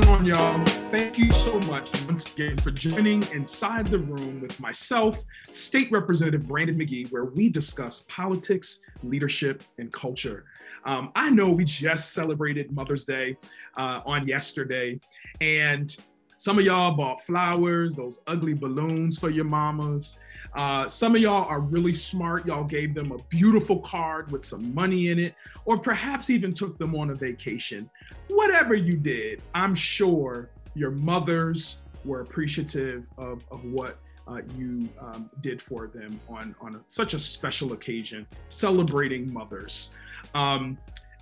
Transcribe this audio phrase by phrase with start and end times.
[0.00, 0.64] going on, y'all?
[0.90, 5.18] Thank you so much once again for joining inside the room with myself,
[5.50, 10.44] State Representative Brandon McGee, where we discuss politics, leadership, and culture.
[10.84, 13.36] Um, I know we just celebrated Mother's Day
[13.76, 15.00] uh, on yesterday,
[15.40, 15.96] and
[16.36, 20.20] some of y'all bought flowers, those ugly balloons for your mamas.
[20.54, 22.46] Uh, some of y'all are really smart.
[22.46, 26.78] Y'all gave them a beautiful card with some money in it, or perhaps even took
[26.78, 27.90] them on a vacation.
[28.28, 35.30] Whatever you did, I'm sure your mothers were appreciative of, of what uh, you um,
[35.40, 39.94] did for them on, on a, such a special occasion, celebrating mothers.
[40.34, 40.78] Um,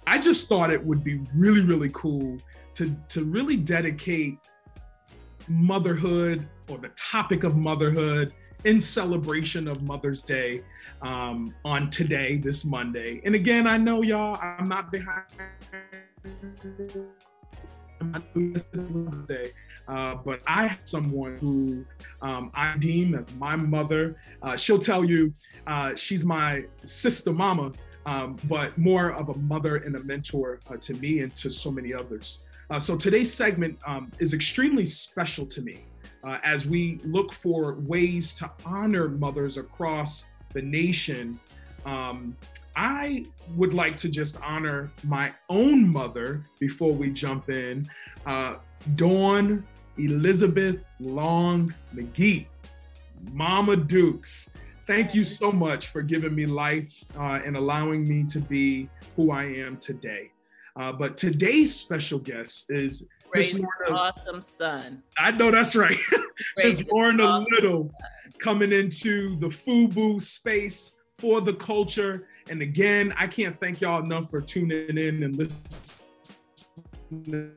[0.07, 2.39] I just thought it would be really, really cool
[2.75, 4.39] to, to really dedicate
[5.49, 8.33] motherhood or the topic of motherhood
[8.65, 10.63] in celebration of Mother's Day
[11.03, 13.21] um, on today, this Monday.
[13.25, 15.25] And again, I know y'all, I'm not behind.
[19.89, 21.85] Uh, but I have someone who
[22.21, 24.17] um, I deem as my mother.
[24.43, 25.33] Uh, she'll tell you
[25.67, 27.73] uh, she's my sister mama,
[28.05, 31.71] um, but more of a mother and a mentor uh, to me and to so
[31.71, 32.43] many others.
[32.69, 35.85] Uh, so today's segment um, is extremely special to me
[36.25, 41.39] uh, as we look for ways to honor mothers across the nation.
[42.77, 43.25] I
[43.57, 47.89] would like to just honor my own mother before we jump in.
[48.27, 48.57] Uh,
[48.97, 52.47] Dawn Elizabeth Long McGee,
[53.33, 54.51] Mama Dukes.
[54.87, 59.33] Thank you so much for giving me life uh, and allowing me to be who
[59.33, 60.31] I am today.
[60.77, 63.99] Uh, but today's special guest is Miss Lorna.
[63.99, 65.03] Awesome son.
[65.19, 65.97] I know that's right.
[66.59, 68.33] Miss Lorna awesome Little son.
[68.39, 72.29] coming into the FUBU space for the culture.
[72.49, 77.53] And again, I can't thank y'all enough for tuning in and listening.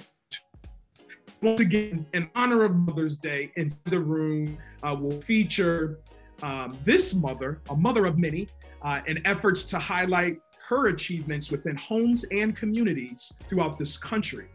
[1.41, 5.99] Once again, in honor of Mother's Day, in the room uh, will feature
[6.41, 8.47] um, this mother, a mother of many,
[8.81, 14.47] uh, in efforts to highlight her achievements within homes and communities throughout this country.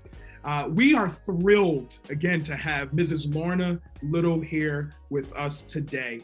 [0.45, 3.35] Uh, we are thrilled again to have Mrs.
[3.35, 6.21] Lorna Little here with us today.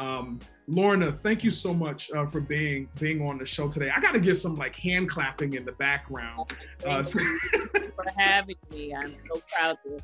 [0.00, 3.90] Um, Lorna, thank you so much uh, for being being on the show today.
[3.94, 6.50] I got to get some like hand clapping in the background.
[6.86, 8.94] Uh, for having me.
[8.94, 9.98] I'm so proud to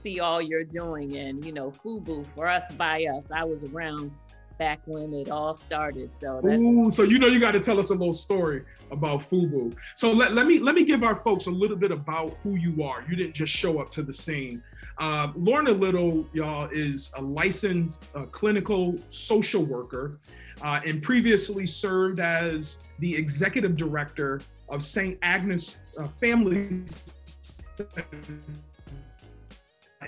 [0.00, 3.30] see all you're doing, and you know, FUBU for us by us.
[3.30, 4.10] I was around
[4.58, 6.12] back when it all started.
[6.12, 9.20] So that's Ooh, so you know you got to tell us a little story about
[9.20, 9.76] FUBU.
[9.96, 12.82] So let, let me let me give our folks a little bit about who you
[12.82, 13.04] are.
[13.08, 14.62] You didn't just show up to the scene.
[14.98, 20.18] Uh, Lorna Little, y'all, is a licensed uh, clinical social worker
[20.62, 25.18] uh, and previously served as the executive director of St.
[25.22, 26.84] Agnes uh, Family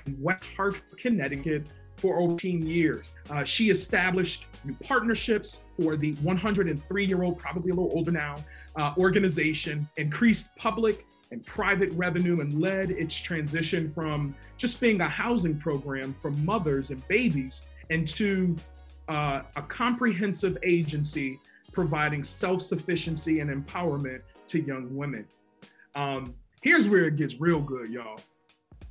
[0.06, 1.66] in West Hartford, Connecticut,
[1.96, 3.12] for over 18 years.
[3.30, 8.36] Uh, she established new partnerships for the 103 year old, probably a little older now,
[8.76, 15.08] uh, organization, increased public and private revenue, and led its transition from just being a
[15.08, 18.56] housing program for mothers and babies into
[19.08, 21.38] uh, a comprehensive agency
[21.72, 25.26] providing self sufficiency and empowerment to young women.
[25.94, 28.20] Um, here's where it gets real good, y'all.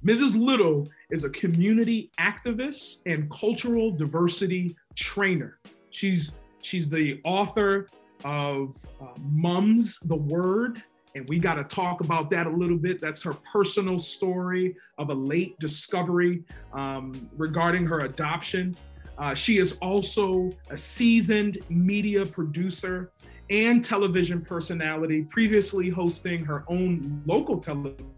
[0.05, 0.39] Mrs.
[0.39, 5.59] Little is a community activist and cultural diversity trainer.
[5.91, 7.87] She's she's the author
[8.25, 10.83] of uh, Mums the Word,
[11.15, 12.99] and we got to talk about that a little bit.
[12.99, 16.43] That's her personal story of a late discovery
[16.73, 18.75] um, regarding her adoption.
[19.17, 23.11] Uh, she is also a seasoned media producer
[23.49, 28.11] and television personality, previously hosting her own local television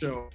[0.00, 0.30] show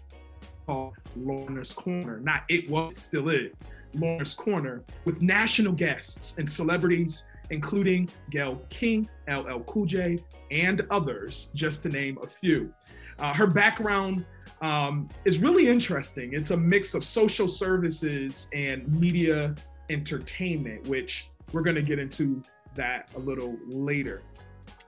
[0.68, 2.19] called Lorna's Corner.
[2.19, 3.52] Not it was, it still is.
[3.96, 11.52] Lorna's Corner with national guests and celebrities, including Gayle King, LL Cool J, and others,
[11.53, 12.74] just to name a few.
[13.19, 14.25] Uh, her background
[14.62, 16.33] um, is really interesting.
[16.33, 19.56] It's a mix of social services and media
[19.89, 22.42] entertainment, which we're going to get into
[22.75, 24.22] that a little later.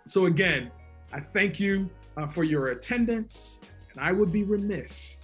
[0.05, 0.71] So, again,
[1.13, 3.61] I thank you uh, for your attendance
[3.93, 5.21] and I would be remiss,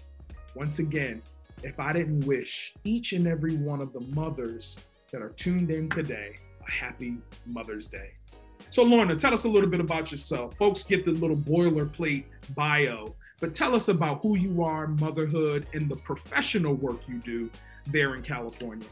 [0.56, 1.22] once again,
[1.64, 4.80] if I didn't wish each and every one of the mothers
[5.12, 6.36] that are tuned in today
[6.68, 8.12] happy Mother's Day.
[8.70, 10.58] So, Lorna, tell us a little bit about yourself.
[10.58, 12.26] Folks get the little boilerplate
[12.56, 17.50] bio, but tell us about who you are, motherhood, and the professional work you do
[17.88, 18.88] there in California.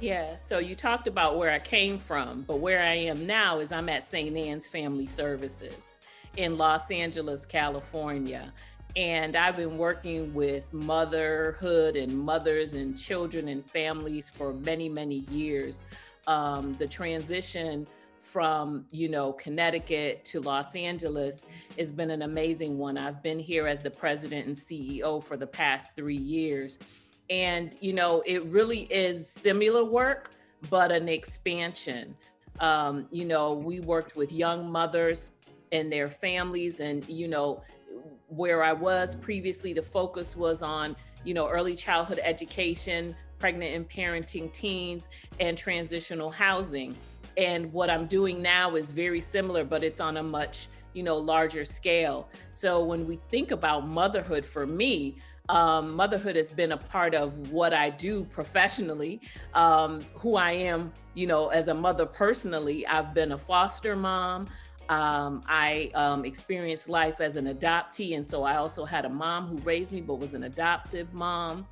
[0.00, 3.72] Yeah, so you talked about where I came from, but where I am now is
[3.72, 4.36] I'm at St.
[4.36, 5.96] Anne's Family Services
[6.36, 8.52] in Los Angeles, California
[8.94, 15.26] And I've been working with motherhood and mothers and children and families for many, many
[15.30, 15.84] years.
[16.26, 17.86] Um, the transition
[18.26, 21.44] from you know Connecticut to Los Angeles
[21.78, 22.98] has been an amazing one.
[22.98, 26.80] I've been here as the president and CEO for the past three years,
[27.30, 30.32] and you know it really is similar work,
[30.68, 32.16] but an expansion.
[32.58, 35.30] Um, you know, we worked with young mothers
[35.70, 37.62] and their families, and you know
[38.28, 43.88] where I was previously, the focus was on you know early childhood education, pregnant and
[43.88, 45.08] parenting teens,
[45.40, 46.96] and transitional housing.
[47.36, 51.16] And what i'm doing now is very similar but it's on a much you know
[51.16, 52.28] larger scale.
[52.50, 55.16] So when we think about motherhood for me
[55.48, 59.20] um, motherhood has been a part of what i do professionally.
[59.54, 64.48] Um, who i am you know as a mother personally i've been a foster mom.
[64.88, 69.48] Um, I um, experienced life as an adoptee, and so I also had a mom
[69.48, 71.66] who raised me, but was an adoptive mom.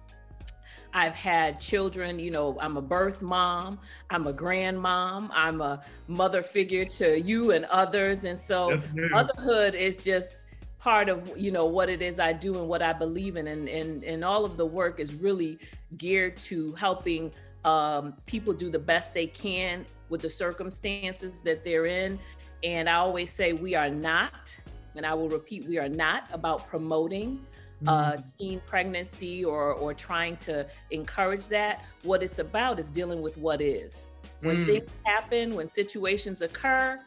[0.94, 3.80] I've had children, you know, I'm a birth mom,
[4.10, 8.24] I'm a grandmom, I'm a mother figure to you and others.
[8.24, 10.46] And so motherhood is just
[10.78, 13.48] part of, you know, what it is I do and what I believe in.
[13.48, 15.58] And, and, and all of the work is really
[15.96, 17.32] geared to helping
[17.64, 22.20] um, people do the best they can with the circumstances that they're in.
[22.62, 24.56] And I always say we are not,
[24.94, 27.44] and I will repeat, we are not about promoting
[27.86, 28.28] uh, mm-hmm.
[28.38, 31.84] teen pregnancy or or trying to encourage that.
[32.02, 34.08] What it's about is dealing with what is.
[34.40, 34.66] When mm.
[34.66, 37.00] things happen, when situations occur,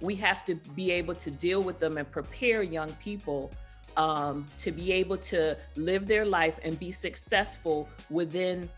[0.00, 3.52] we have to be able to deal with them and prepare young people
[3.96, 8.68] um, to be able to live their life and be successful within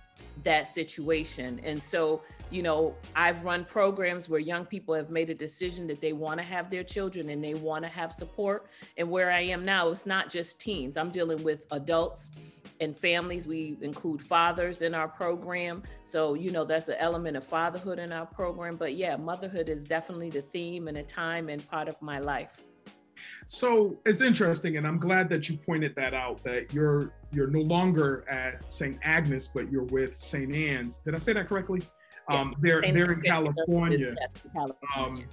[0.42, 1.60] that situation.
[1.64, 6.02] And so you know, I've run programs where young people have made a decision that
[6.02, 8.66] they want to have their children and they want to have support.
[8.98, 12.30] And where I am now, it's not just teens, I'm dealing with adults
[12.78, 13.48] and families.
[13.48, 15.82] We include fathers in our program.
[16.04, 18.76] So, you know, that's an element of fatherhood in our program.
[18.76, 22.50] But yeah, motherhood is definitely the theme and a time and part of my life.
[23.46, 26.42] So it's interesting, and I'm glad that you pointed that out.
[26.44, 28.98] That you're you're no longer at St.
[29.02, 30.54] Agnes, but you're with St.
[30.54, 30.98] Anne's.
[30.98, 31.82] Did I say that correctly?
[32.28, 34.14] Um, they're they're in California.
[34.96, 35.24] Um,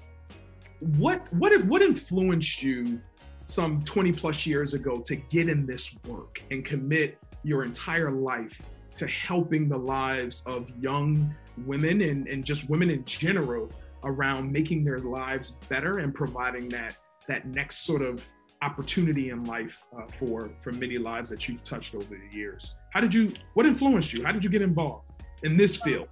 [0.98, 3.02] what what what influenced you
[3.46, 8.62] some 20 plus years ago to get in this work and commit your entire life
[8.96, 11.34] to helping the lives of young
[11.66, 13.72] women and, and just women in general
[14.04, 16.98] around making their lives better and providing that
[17.30, 18.28] that next sort of
[18.62, 22.74] opportunity in life uh, for for many lives that you've touched over the years.
[22.92, 24.24] How did you what influenced you?
[24.24, 25.06] How did you get involved
[25.44, 26.10] in this field?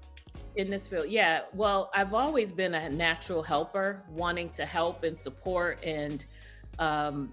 [0.56, 1.42] in this field yeah.
[1.54, 6.26] Well i've always been a natural helper wanting to help and support and
[6.80, 7.32] um,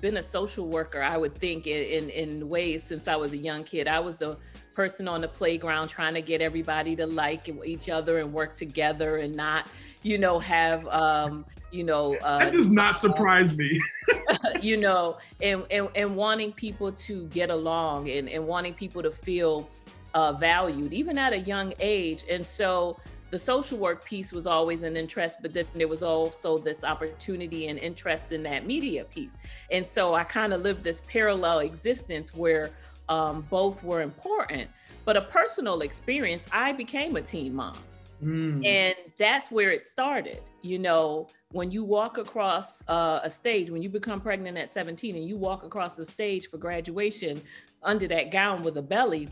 [0.00, 3.36] been a social worker i would think in, in, in ways since i was a
[3.36, 3.86] young kid.
[3.86, 4.38] I was the
[4.74, 9.18] person on the playground trying to get everybody to like each other and work together
[9.18, 9.66] and not
[10.02, 13.80] you know have um you know uh, that does not surprise me
[14.60, 19.10] you know and, and and wanting people to get along and and wanting people to
[19.10, 19.68] feel
[20.14, 22.24] uh, valued, even at a young age.
[22.30, 22.96] And so
[23.30, 27.66] the social work piece was always an interest, but then there was also this opportunity
[27.66, 29.36] and interest in that media piece.
[29.70, 32.70] And so I kind of lived this parallel existence where
[33.08, 34.68] um, both were important.
[35.04, 37.78] But a personal experience, I became a teen mom.
[38.22, 38.64] Mm.
[38.64, 40.42] And that's where it started.
[40.62, 45.14] You know, when you walk across uh, a stage, when you become pregnant at 17
[45.14, 47.42] and you walk across the stage for graduation
[47.82, 49.28] under that gown with a belly,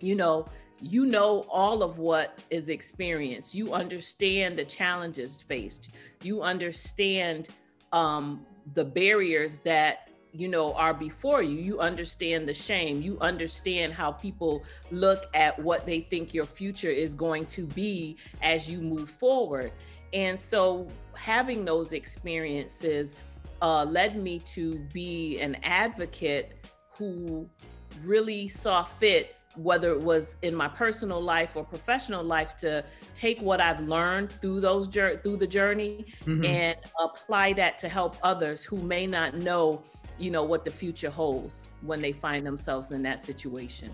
[0.00, 0.48] you know,
[0.80, 3.54] you know all of what is experienced.
[3.54, 5.90] You understand the challenges faced.
[6.22, 7.48] You understand
[7.92, 10.05] um, the barriers that
[10.38, 11.56] you know are before you.
[11.56, 13.02] You understand the shame.
[13.02, 18.16] You understand how people look at what they think your future is going to be
[18.42, 19.72] as you move forward.
[20.12, 23.16] And so, having those experiences
[23.62, 26.54] uh, led me to be an advocate
[26.96, 27.48] who
[28.04, 33.40] really saw fit whether it was in my personal life or professional life to take
[33.40, 36.44] what I've learned through those through the journey mm-hmm.
[36.44, 39.82] and apply that to help others who may not know,
[40.18, 43.90] you know, what the future holds when they find themselves in that situation.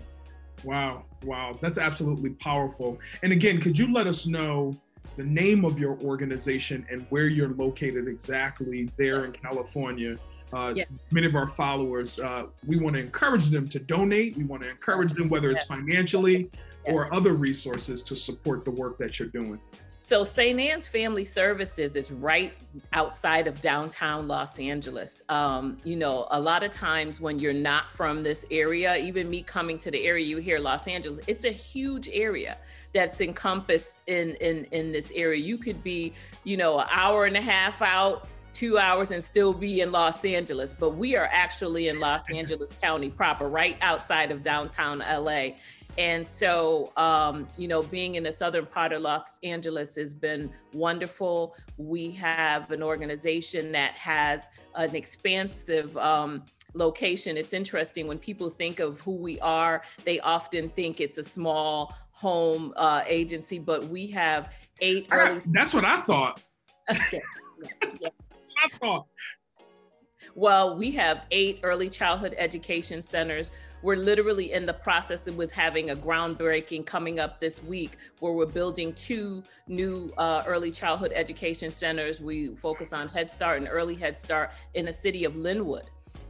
[0.63, 2.97] Wow, wow, that's absolutely powerful.
[3.21, 4.73] And again, could you let us know
[5.17, 10.17] the name of your organization and where you're located exactly there in California?
[10.53, 10.85] uh, yeah.
[11.11, 14.37] many of our followers, uh, we want to encourage them to donate.
[14.37, 16.93] We want to encourage them, whether it's financially yes.
[16.93, 19.59] or other resources, to support the work that you're doing.
[20.05, 20.59] So St.
[20.59, 22.51] Anne's Family Services is right
[22.91, 25.23] outside of downtown Los Angeles.
[25.29, 29.41] Um, you know, a lot of times when you're not from this area, even me
[29.41, 32.57] coming to the area you hear Los Angeles, it's a huge area
[32.93, 35.39] that's encompassed in in in this area.
[35.39, 36.11] You could be,
[36.43, 40.25] you know, an hour and a half out, two hours, and still be in Los
[40.25, 40.75] Angeles.
[40.77, 45.51] But we are actually in Los Angeles County proper, right outside of downtown LA.
[45.97, 50.51] And so, um, you know, being in the southern part of Los Angeles has been
[50.73, 51.55] wonderful.
[51.77, 57.37] We have an organization that has an expansive um, location.
[57.37, 61.95] It's interesting when people think of who we are, they often think it's a small
[62.11, 65.41] home uh, agency, but we have eight early.
[65.47, 66.41] That's what I thought.
[66.89, 67.21] okay.
[67.61, 68.09] yeah, yeah.
[68.63, 69.07] I thought.
[70.35, 73.51] Well, we have eight early childhood education centers
[73.83, 78.31] we're literally in the process of with having a groundbreaking coming up this week where
[78.31, 82.21] we're building two new uh, early childhood education centers.
[82.21, 85.83] We focus on Head Start and Early Head Start in the city of Lynwood.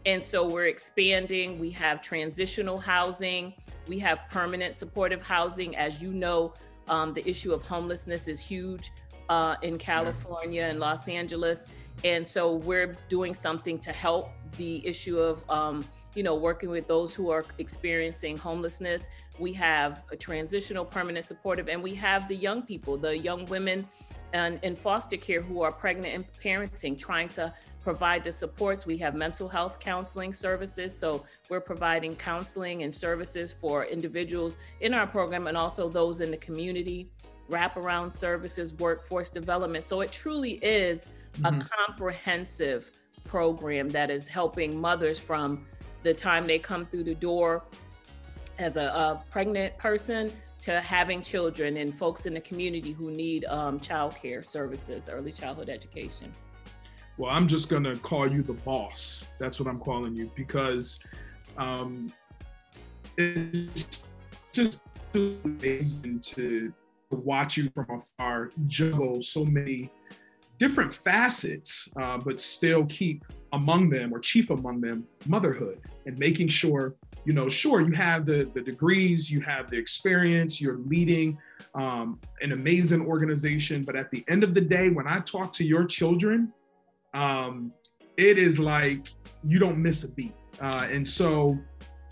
[0.08, 1.60] And so we're expanding.
[1.60, 3.54] We have transitional housing.
[3.88, 5.78] We have permanent supportive housing.
[5.78, 6.56] As you know,
[6.88, 8.92] um, the issue of homelessness is huge
[9.30, 11.70] uh, in California and Los Angeles.
[12.04, 16.88] And so we're doing something to help the issue of um, you know, working with
[16.88, 19.10] those who are experiencing homelessness.
[19.40, 23.88] We have a transitional permanent supportive, and we have the young people, the young women
[24.34, 27.54] and in foster care who are pregnant and parenting, trying to
[27.84, 28.86] provide the supports.
[28.86, 30.98] We have mental health counseling services.
[30.98, 36.32] So we're providing counseling and services for individuals in our program and also those in
[36.32, 37.12] the community,
[37.50, 39.84] wraparound services, workforce development.
[39.84, 41.62] So it truly is mm-hmm.
[41.62, 42.90] a comprehensive
[43.26, 45.66] program that is helping mothers from
[46.04, 47.64] the time they come through the door
[48.60, 50.32] as a, a pregnant person
[50.62, 55.32] to having children and folks in the community who need um, child care services, early
[55.32, 56.32] childhood education.
[57.18, 59.26] Well, I'm just going to call you the boss.
[59.40, 61.00] That's what I'm calling you because
[61.58, 62.08] um,
[63.18, 64.00] it's
[64.52, 64.84] just
[65.14, 66.74] amazing to,
[67.12, 69.88] watch you from afar juggle so many
[70.58, 76.48] different facets, uh, but still keep among them or chief among them motherhood and making
[76.48, 76.96] sure
[77.26, 81.38] you know sure you have the the degrees you have the experience you're leading
[81.76, 83.84] um, an amazing organization.
[83.84, 86.52] But at the end of the day when i talk to your children
[87.14, 87.72] um,
[88.18, 89.10] it is like
[89.44, 90.34] you don't miss a beat.
[90.62, 91.58] Uh, and so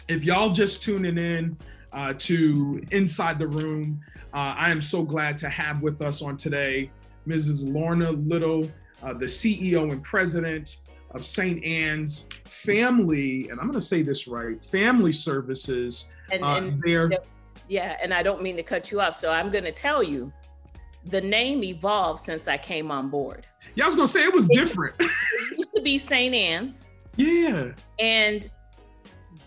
[0.08, 1.58] if y'all just tuning in
[1.94, 4.00] uh, to inside the room
[4.34, 6.90] uh, i am so glad to have with us on today
[7.28, 8.70] mrs lorna little
[9.04, 10.78] uh, the ceo and president
[11.14, 11.64] of St.
[11.64, 16.10] Anne's Family, and I'm going to say this right, Family Services.
[16.32, 17.12] And, uh, and there.
[17.68, 20.32] Yeah, and I don't mean to cut you off, so I'm going to tell you,
[21.06, 23.46] the name evolved since I came on board.
[23.76, 24.96] Yeah, I was going to say it was it, different.
[25.00, 25.10] it
[25.58, 26.34] used to be St.
[26.34, 26.88] Anne's.
[27.16, 27.72] Yeah.
[28.00, 28.48] And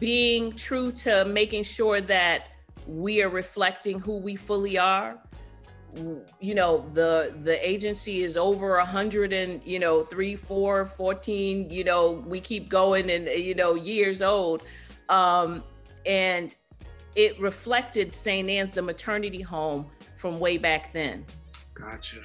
[0.01, 2.49] being true to making sure that
[2.87, 5.19] we are reflecting who we fully are
[6.41, 11.71] you know the the agency is over a hundred and you know three four 14
[11.71, 14.63] you know we keep going and you know years old.
[15.09, 15.63] Um
[16.07, 16.55] and
[17.15, 19.87] it reflected st anne's the maternity home
[20.17, 21.25] from way back then.
[21.75, 22.23] Gotcha.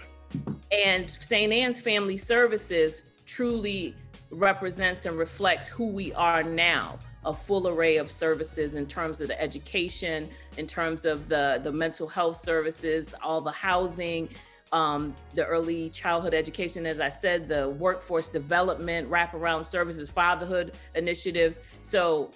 [0.71, 3.95] And st anne's family services truly
[4.31, 9.27] represents and reflects who we are now a full array of services in terms of
[9.27, 14.29] the education, in terms of the, the mental health services, all the housing,
[14.71, 21.59] um, the early childhood education, as I said, the workforce development, wraparound services, fatherhood initiatives.
[21.81, 22.31] So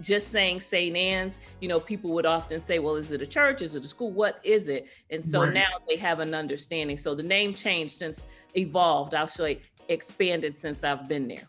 [0.00, 0.96] just saying St.
[0.96, 3.62] Anne's, you know, people would often say, well, is it a church?
[3.62, 4.12] Is it a school?
[4.12, 4.86] What is it?
[5.10, 5.54] And so right.
[5.54, 6.96] now they have an understanding.
[6.96, 9.14] So the name changed since evolved.
[9.14, 9.54] I'll show
[9.88, 11.48] expanded since I've been there.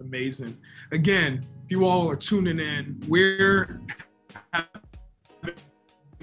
[0.00, 0.56] Amazing.
[0.92, 3.80] Again, if you all are tuning in, we're
[4.52, 4.72] having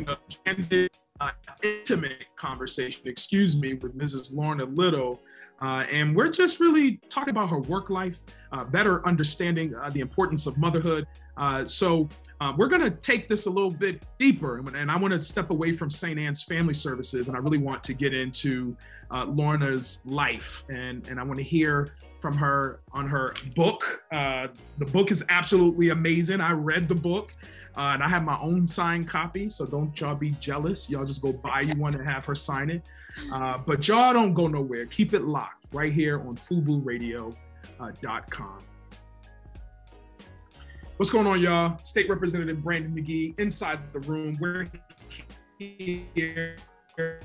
[0.07, 0.91] a candid,
[1.21, 1.31] uh,
[1.63, 4.33] intimate conversation, excuse me, with Mrs.
[4.33, 5.21] Lorna Little.
[5.61, 8.19] Uh, and we're just really talking about her work life,
[8.51, 11.07] uh, better understanding uh, the importance of motherhood.
[11.35, 12.09] Uh, so
[12.41, 15.49] uh, we're going to take this a little bit deeper, and I want to step
[15.49, 16.19] away from St.
[16.19, 18.75] Anne's Family Services, and I really want to get into
[19.11, 24.03] Lorna's life, and and I want to hear from her on her book.
[24.11, 24.47] Uh,
[24.77, 26.41] the book is absolutely amazing.
[26.41, 27.33] I read the book.
[27.77, 30.89] Uh, and I have my own signed copy, so don't y'all be jealous.
[30.89, 32.81] Y'all just go buy you one and have her sign it.
[33.31, 34.87] Uh, but y'all don't go nowhere.
[34.87, 38.57] Keep it locked right here on FubuRadio.com.
[40.97, 41.77] What's going on, y'all?
[41.83, 44.35] State Representative Brandon McGee inside the room.
[44.39, 44.67] We're
[45.59, 46.57] here.
[46.97, 47.19] We're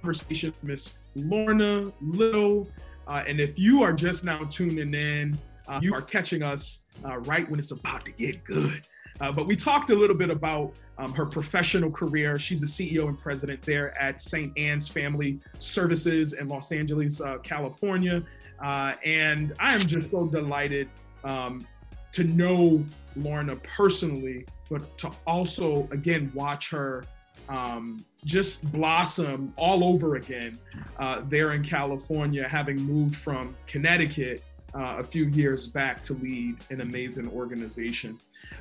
[0.00, 2.68] conversation with Miss Lorna Little.
[3.10, 5.36] Uh, and if you are just now tuning in,
[5.66, 8.86] uh, you are catching us uh, right when it's about to get good.
[9.20, 12.38] Uh, but we talked a little bit about um, her professional career.
[12.38, 14.56] She's the CEO and president there at St.
[14.56, 18.22] Anne's Family Services in Los Angeles, uh, California.
[18.62, 20.88] Uh, and I am just so delighted
[21.24, 21.66] um,
[22.12, 22.84] to know
[23.16, 27.04] Lorna personally, but to also, again, watch her
[27.50, 30.58] um, just blossom all over again
[30.98, 34.42] uh, there in California, having moved from Connecticut
[34.74, 38.16] uh, a few years back to lead an amazing organization.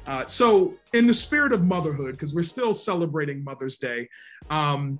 [0.07, 4.09] Uh, so, in the spirit of motherhood, because we're still celebrating Mother's Day,
[4.49, 4.99] um,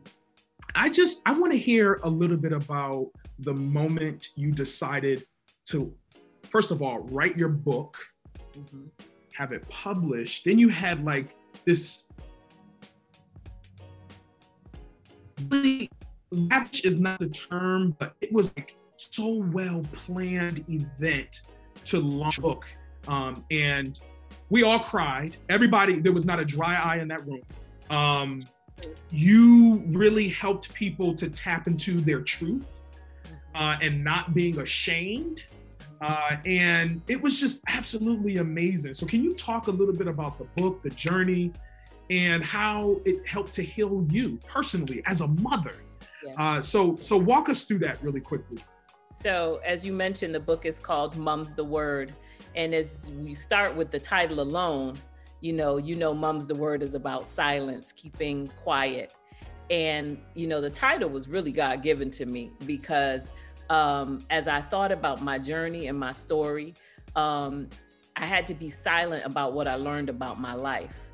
[0.76, 3.08] I just I want to hear a little bit about
[3.40, 5.26] the moment you decided
[5.70, 5.92] to,
[6.50, 7.98] first of all, write your book,
[8.56, 8.84] mm-hmm.
[9.34, 10.46] have it published.
[10.46, 12.06] Then you had like this
[15.50, 15.90] really
[16.32, 21.42] lavish is not the term, but it was like so well planned event
[21.86, 22.66] to launch book.
[23.08, 24.00] Um, and
[24.50, 25.38] we all cried.
[25.50, 27.42] Everybody, there was not a dry eye in that room.
[27.90, 28.44] Um,
[29.10, 32.82] you really helped people to tap into their truth
[33.56, 35.44] uh, and not being ashamed.
[36.02, 38.94] Uh, and it was just absolutely amazing.
[38.94, 41.52] So, can you talk a little bit about the book, the journey,
[42.10, 45.76] and how it helped to heal you personally as a mother?
[46.24, 46.34] Yeah.
[46.38, 48.64] Uh, so, so walk us through that really quickly.
[49.12, 52.14] So, as you mentioned, the book is called Mum's the Word.
[52.56, 54.98] And as we start with the title alone,
[55.42, 59.14] you know, you know, Mum's the Word is about silence, keeping quiet.
[59.70, 63.34] And, you know, the title was really God given to me because
[63.70, 66.74] um, as I thought about my journey and my story,
[67.16, 67.70] um,
[68.16, 71.09] I had to be silent about what I learned about my life.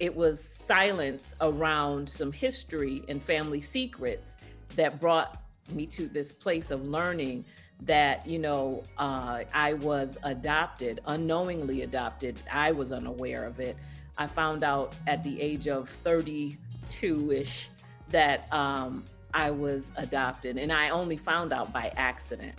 [0.00, 4.36] It was silence around some history and family secrets
[4.76, 7.44] that brought me to this place of learning
[7.80, 12.38] that you know uh, i was adopted unknowingly adopted.
[12.50, 13.76] I was unaware of it.
[14.16, 17.68] I found out at the age of 32ish
[18.10, 22.54] that um, i was adopted and i only found out by accident.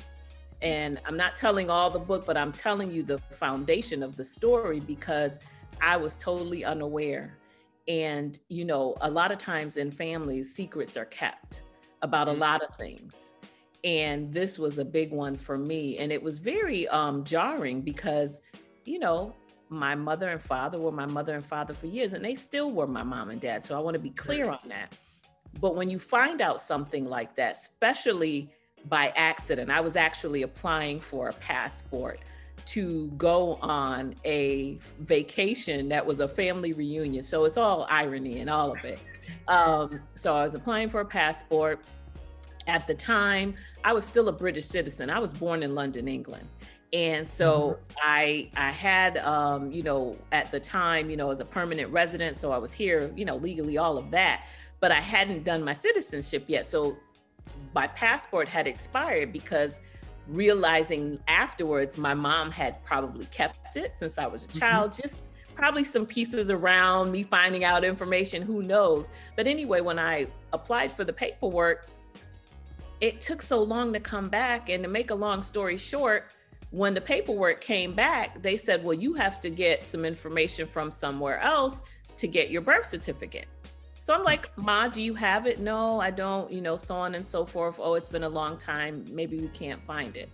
[0.61, 4.25] And i'm not telling all the book but i'm telling you the foundation of the
[4.25, 5.39] story because
[5.81, 7.37] i was totally unaware
[7.87, 11.63] and you know a lot of times in families secrets are kept
[12.05, 12.41] about a mm-hmm.
[12.41, 13.33] lot of things.
[13.83, 15.97] And this was a big one for me.
[15.97, 18.41] And it was very um, jarring because,
[18.85, 19.35] you know,
[19.69, 22.87] my mother and father were my mother and father for years, and they still were
[22.87, 23.63] my mom and dad.
[23.63, 24.93] So I want to be clear on that.
[25.59, 28.49] But when you find out something like that, especially
[28.87, 32.19] by accident, I was actually applying for a passport
[32.65, 37.23] to go on a vacation that was a family reunion.
[37.23, 38.99] So it's all irony and all of it.
[39.47, 41.85] Um, so I was applying for a passport.
[42.67, 45.09] At the time, I was still a British citizen.
[45.09, 46.47] I was born in London, England.
[46.93, 47.97] And so mm-hmm.
[48.01, 52.37] I I had um, you know, at the time, you know, as a permanent resident,
[52.37, 54.45] so I was here, you know, legally all of that,
[54.79, 56.65] but I hadn't done my citizenship yet.
[56.65, 56.97] So
[57.73, 59.81] my passport had expired because
[60.27, 64.59] realizing afterwards my mom had probably kept it since I was a mm-hmm.
[64.59, 65.01] child, mm-hmm.
[65.01, 65.19] just
[65.55, 69.09] probably some pieces around me finding out information, who knows.
[69.35, 71.87] But anyway, when I applied for the paperwork,
[73.01, 74.69] it took so long to come back.
[74.69, 76.33] And to make a long story short,
[76.71, 80.91] when the paperwork came back, they said, well, you have to get some information from
[80.91, 81.83] somewhere else
[82.17, 83.47] to get your birth certificate.
[84.05, 85.59] So I'm like, Ma, do you have it?
[85.59, 87.77] No, I don't, you know, so on and so forth.
[87.79, 89.03] Oh, it's been a long time.
[89.11, 90.29] Maybe we can't find it.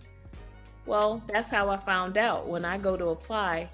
[0.84, 2.46] Well, that's how I found out.
[2.46, 3.70] When I go to apply,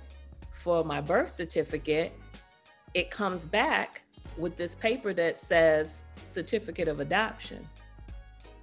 [0.52, 2.12] for my birth certificate,
[2.94, 4.02] it comes back
[4.36, 7.68] with this paper that says certificate of adoption.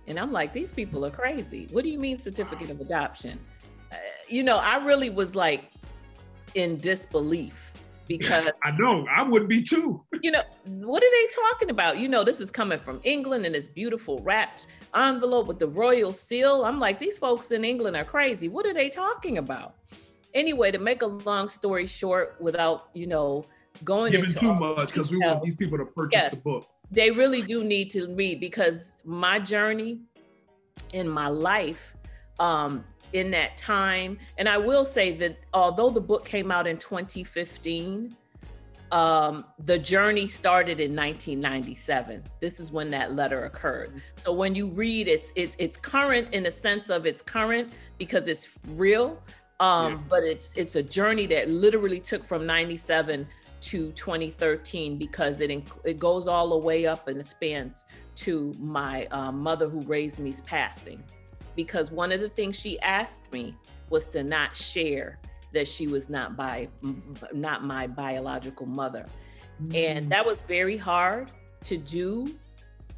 [0.08, 1.68] And I'm like, these people are crazy.
[1.74, 3.42] What do you mean certificate of adoption?
[3.92, 3.96] Uh,
[4.30, 5.70] you know, I really was like
[6.54, 7.74] in disbelief
[8.08, 10.04] because I know I would be too.
[10.22, 12.00] you know, what are they talking about?
[12.00, 16.12] You know, this is coming from England in this beautiful wrapped envelope with the royal
[16.12, 16.66] seal.
[16.66, 18.48] I'm like, these folks in England are crazy.
[18.48, 19.76] What are they talking about?
[20.36, 23.46] anyway, to make a long story short, without you know
[23.84, 26.68] going giving too much because we want these people to purchase the book.
[26.92, 30.02] They really do need to read because my journey
[30.94, 31.96] in my life
[32.40, 32.84] um,
[33.16, 38.16] in that time, and I will say that although the book came out in 2015.
[38.92, 42.24] Um, the journey started in 1997.
[42.40, 44.02] This is when that letter occurred.
[44.16, 48.28] So when you read, it's it's it's current in the sense of it's current because
[48.28, 49.22] it's real,
[49.60, 50.00] um, yeah.
[50.08, 53.28] but it's it's a journey that literally took from 97
[53.62, 59.08] to 2013 because it it goes all the way up and it spans to my
[59.08, 61.04] um, mother who raised me's passing.
[61.56, 63.56] Because one of the things she asked me
[63.90, 65.20] was to not share
[65.54, 66.68] that she was not by
[67.34, 69.06] not my biological mother,
[69.64, 69.76] mm.
[69.76, 71.32] and that was very hard
[71.64, 72.36] to do.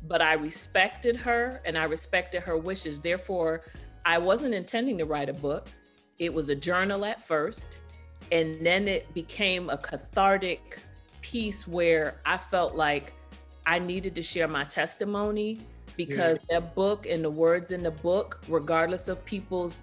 [0.08, 3.00] But I respected her and I respected her wishes.
[3.00, 3.62] Therefore,
[4.06, 5.68] I wasn't intending to write a book.
[6.20, 7.80] It was a journal at first
[8.32, 10.80] and then it became a cathartic
[11.22, 13.14] piece where I felt like
[13.66, 15.60] I needed to share my testimony
[15.98, 16.60] because yeah.
[16.60, 19.82] that book and the words in the book, regardless of people's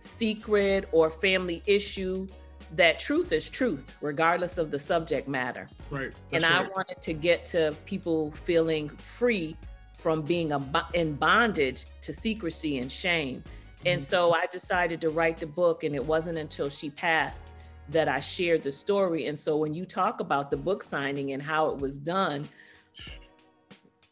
[0.00, 2.26] secret or family issue,
[2.72, 5.68] that truth is truth, regardless of the subject matter.
[5.90, 6.12] Right.
[6.32, 9.56] and I wanted to get to people feeling free
[9.96, 13.44] from being a, in bondage to secrecy and shame.
[13.86, 14.06] And mm-hmm.
[14.06, 17.48] so I decided to write the book, and it wasn't until she passed
[17.90, 19.26] that I shared the story.
[19.26, 22.48] And so when you talk about the book signing and how it was done,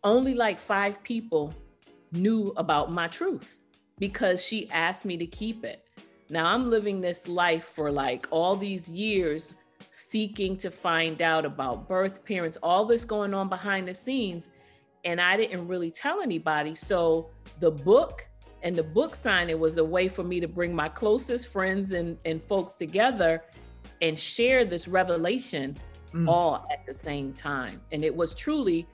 [0.04, 1.54] only like five people
[2.12, 3.58] knew about my truth
[3.98, 5.84] because she asked me to keep it.
[6.30, 9.56] Now I'm living this life for like all these years,
[9.90, 14.48] seeking to find out about birth parents, all this going on behind the scenes.
[15.04, 16.74] And I didn't really tell anybody.
[16.74, 18.26] So the book
[18.62, 22.16] and the book signing was a way for me to bring my closest friends and,
[22.24, 23.42] and folks together
[24.00, 25.76] and share this revelation
[26.12, 26.28] mm.
[26.28, 27.80] all at the same time.
[27.90, 28.86] And it was truly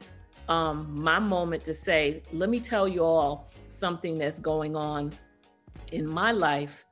[0.49, 5.13] um, my moment to say, let me tell you all something that's going on
[5.93, 6.87] in my life.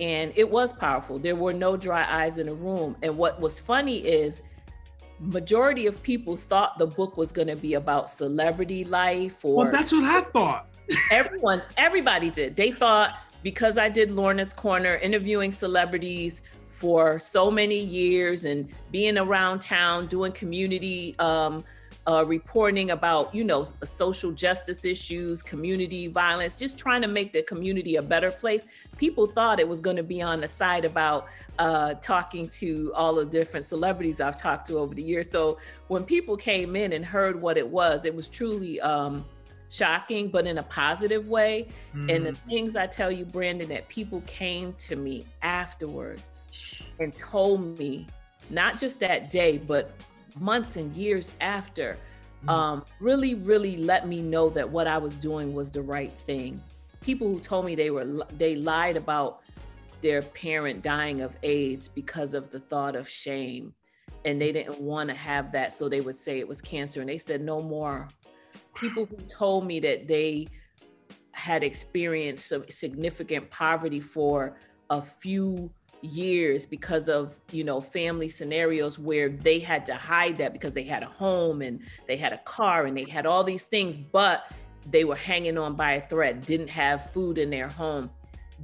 [0.00, 1.18] And it was powerful.
[1.18, 2.96] There were no dry eyes in the room.
[3.02, 4.42] And what was funny is,
[5.20, 9.70] majority of people thought the book was going to be about celebrity life or well
[9.70, 10.66] that's what i thought
[11.10, 12.56] everyone, everybody did.
[12.56, 19.18] They thought because I did Lorna's Corner interviewing celebrities for so many years and being
[19.18, 21.64] around town doing community um,
[22.06, 27.42] uh, reporting about you know social justice issues community violence just trying to make the
[27.44, 28.66] community a better place
[28.98, 31.26] people thought it was going to be on the side about
[31.58, 36.02] uh, talking to all the different celebrities i've talked to over the years so when
[36.02, 39.24] people came in and heard what it was it was truly um,
[39.72, 41.68] shocking, but in a positive way.
[41.94, 42.10] Mm-hmm.
[42.10, 42.48] And the mm-hmm.
[42.48, 46.46] things I tell you, Brandon, that people came to me afterwards
[47.00, 48.06] and told me,
[48.50, 49.92] not just that day, but
[50.38, 51.98] months and years after,
[52.38, 52.48] mm-hmm.
[52.48, 56.60] um, really, really let me know that what I was doing was the right thing.
[57.00, 59.40] People who told me they were they lied about
[60.02, 63.72] their parent dying of AIDS because of the thought of shame
[64.24, 67.08] and they didn't want to have that so they would say it was cancer and
[67.08, 68.08] they said no more
[68.74, 70.46] people who told me that they
[71.34, 74.56] had experienced some significant poverty for
[74.90, 75.70] a few
[76.02, 80.84] years because of you know family scenarios where they had to hide that because they
[80.84, 84.50] had a home and they had a car and they had all these things but
[84.90, 88.10] they were hanging on by a thread didn't have food in their home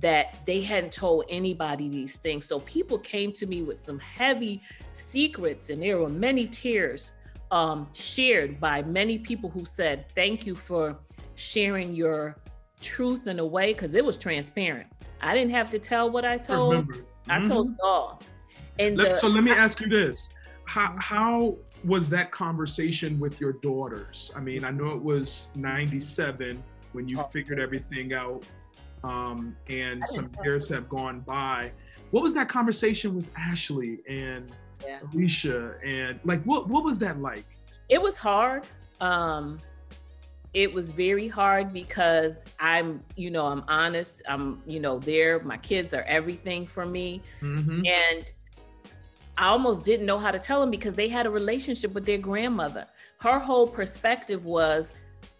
[0.00, 4.60] that they hadn't told anybody these things so people came to me with some heavy
[4.92, 7.12] secrets and there were many tears
[7.50, 10.98] um, shared by many people who said, Thank you for
[11.34, 12.36] sharing your
[12.80, 14.86] truth in a way, because it was transparent.
[15.20, 16.76] I didn't have to tell what I told.
[16.76, 17.42] I, mm-hmm.
[17.42, 18.22] I told all.
[18.78, 20.30] And let, the, so let me ask you this.
[20.66, 24.32] How, how was that conversation with your daughters?
[24.36, 26.62] I mean, I know it was 97
[26.92, 27.24] when you oh.
[27.24, 28.44] figured everything out,
[29.04, 31.72] um, and some years have gone by.
[32.10, 34.52] What was that conversation with Ashley and
[34.84, 35.00] yeah.
[35.12, 37.44] Alicia, and like what what was that like?
[37.88, 38.66] It was hard.
[39.00, 39.58] Um,
[40.54, 44.22] it was very hard because I'm, you know, I'm honest.
[44.28, 45.40] I'm, you know, there.
[45.40, 47.82] My kids are everything for me, mm-hmm.
[47.86, 48.32] and
[49.36, 52.18] I almost didn't know how to tell them because they had a relationship with their
[52.18, 52.86] grandmother.
[53.20, 54.94] Her whole perspective was,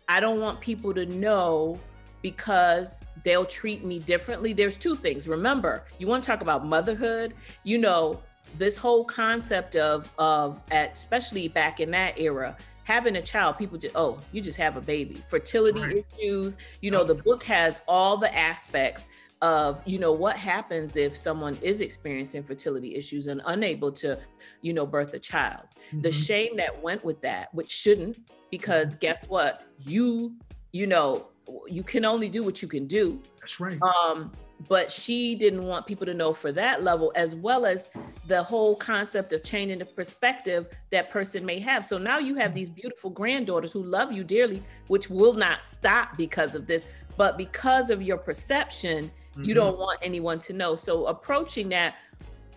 [0.09, 1.81] I don't want people to know
[2.23, 4.53] because they'll treat me differently.
[4.53, 5.27] There's two things.
[5.27, 7.35] Remember, you want to talk about motherhood.
[7.65, 8.23] You know,
[8.57, 12.57] this whole concept of of at, especially back in that era
[12.89, 16.07] having a child people just oh you just have a baby fertility right.
[16.19, 19.11] issues you know the book has all the aspects
[19.43, 24.19] of you know what happens if someone is experiencing fertility issues and unable to
[24.63, 26.01] you know birth a child mm-hmm.
[26.01, 28.17] the shame that went with that which shouldn't
[28.51, 29.01] because mm-hmm.
[29.01, 30.35] guess what you
[30.73, 31.29] you know
[31.67, 34.33] you can only do what you can do that's right um
[34.67, 37.91] but she didn't want people to know for that level as well as
[38.27, 42.55] the whole concept of changing the perspective that person may have so now you have
[42.55, 47.39] these beautiful granddaughters who love you dearly which will not stop because of this but
[47.39, 49.45] because of your perception mm-hmm.
[49.45, 51.95] you don't want anyone to know so approaching that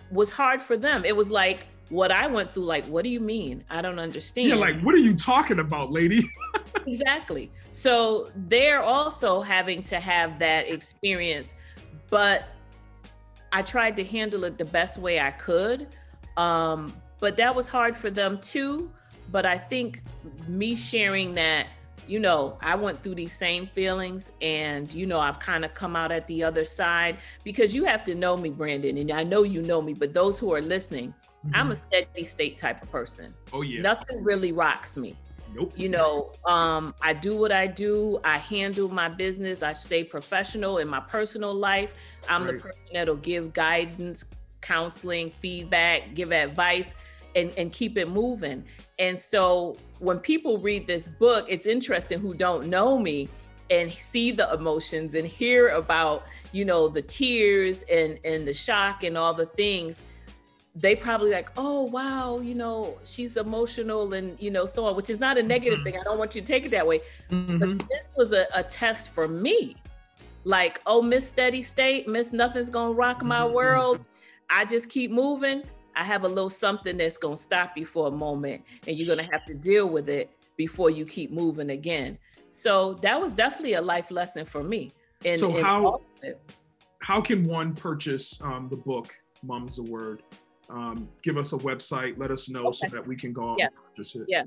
[0.09, 3.19] was hard for them it was like what I went through, like, what do you
[3.19, 3.63] mean?
[3.69, 4.47] I don't understand.
[4.49, 6.27] Yeah, like, what are you talking about, lady?
[6.87, 7.51] exactly.
[7.71, 11.55] So they're also having to have that experience,
[12.11, 12.49] but
[13.51, 15.87] I tried to handle it the best way I could.
[16.37, 18.91] Um, but that was hard for them too.
[19.31, 20.03] But I think
[20.47, 21.67] me sharing that,
[22.07, 25.95] you know, I went through these same feelings and, you know, I've kind of come
[25.95, 29.43] out at the other side because you have to know me, Brandon, and I know
[29.43, 31.13] you know me, but those who are listening,
[31.45, 31.55] mm-hmm.
[31.55, 33.33] I'm a steady state type of person.
[33.53, 33.81] Oh, yeah.
[33.81, 35.15] Nothing really rocks me.
[35.53, 35.73] Nope.
[35.75, 38.19] You know, um, I do what I do.
[38.23, 39.63] I handle my business.
[39.63, 41.95] I stay professional in my personal life.
[42.29, 42.53] I'm right.
[42.53, 44.25] the person that'll give guidance,
[44.61, 46.95] counseling, feedback, give advice,
[47.35, 48.63] and, and keep it moving.
[48.99, 53.29] And so when people read this book, it's interesting who don't know me
[53.69, 59.03] and see the emotions and hear about, you know, the tears and and the shock
[59.03, 60.03] and all the things
[60.75, 65.09] they probably like, oh wow, you know, she's emotional and you know, so on, which
[65.09, 65.89] is not a negative mm-hmm.
[65.91, 65.99] thing.
[65.99, 67.01] I don't want you to take it that way.
[67.29, 67.57] Mm-hmm.
[67.59, 69.75] But this was a, a, test for me.
[70.43, 73.53] Like, oh, Miss Steady State, Miss Nothing's gonna rock my mm-hmm.
[73.53, 74.05] world.
[74.49, 75.63] I just keep moving.
[75.95, 79.27] I have a little something that's gonna stop you for a moment, and you're gonna
[79.31, 82.17] have to deal with it before you keep moving again.
[82.51, 84.91] So that was definitely a life lesson for me.
[85.25, 86.01] And so how
[86.99, 90.23] how can one purchase um, the book "Mom's the Word"?
[90.71, 92.77] Um, give us a website, let us know okay.
[92.77, 93.65] so that we can go yeah.
[93.65, 94.25] and purchase it.
[94.27, 94.43] Yeah.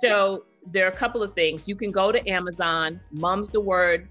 [0.00, 1.68] So there are a couple of things.
[1.68, 3.00] You can go to Amazon.
[3.12, 4.08] Mum's the word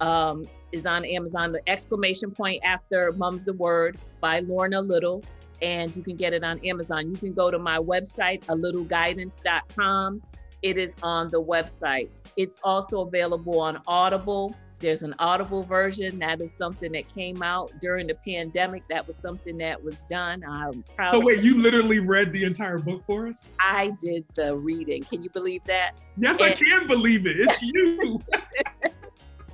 [0.00, 1.52] um, is on Amazon.
[1.52, 5.22] The exclamation point after Mum's the word by Lorna Little,
[5.62, 7.10] and you can get it on Amazon.
[7.10, 10.22] You can go to my website, a littleguidance.com.
[10.62, 12.08] It is on the website.
[12.36, 14.54] It's also available on Audible.
[14.80, 16.18] There's an audible version.
[16.18, 18.82] That is something that came out during the pandemic.
[18.88, 20.44] That was something that was done.
[20.46, 21.10] I'm proud.
[21.10, 23.44] So wait, you literally read the entire book for us?
[23.60, 25.04] I did the reading.
[25.04, 26.00] Can you believe that?
[26.16, 27.36] Yes, and, I can believe it.
[27.38, 28.20] It's you.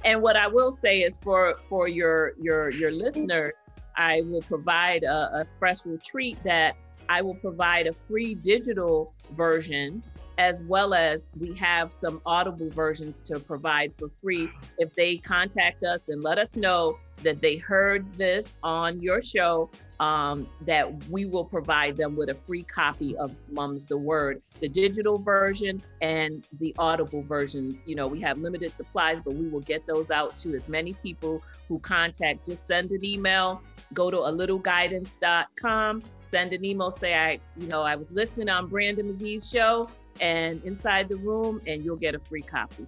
[0.04, 3.52] and what I will say is for for your your your listener,
[3.96, 6.76] I will provide a, a special treat that
[7.08, 10.02] I will provide a free digital version
[10.40, 14.48] as well as we have some audible versions to provide for free
[14.78, 19.68] if they contact us and let us know that they heard this on your show
[20.00, 24.68] um, that we will provide them with a free copy of Mum's the Word, the
[24.70, 27.78] digital version and the audible version.
[27.84, 30.94] You know, we have limited supplies, but we will get those out to as many
[30.94, 32.46] people who contact.
[32.46, 33.60] Just send an email,
[33.92, 38.68] go to a littleguidance.com, send an email, say, I, you know, I was listening on
[38.68, 39.86] Brandon McGee's show
[40.20, 42.86] and inside the room, and you'll get a free copy.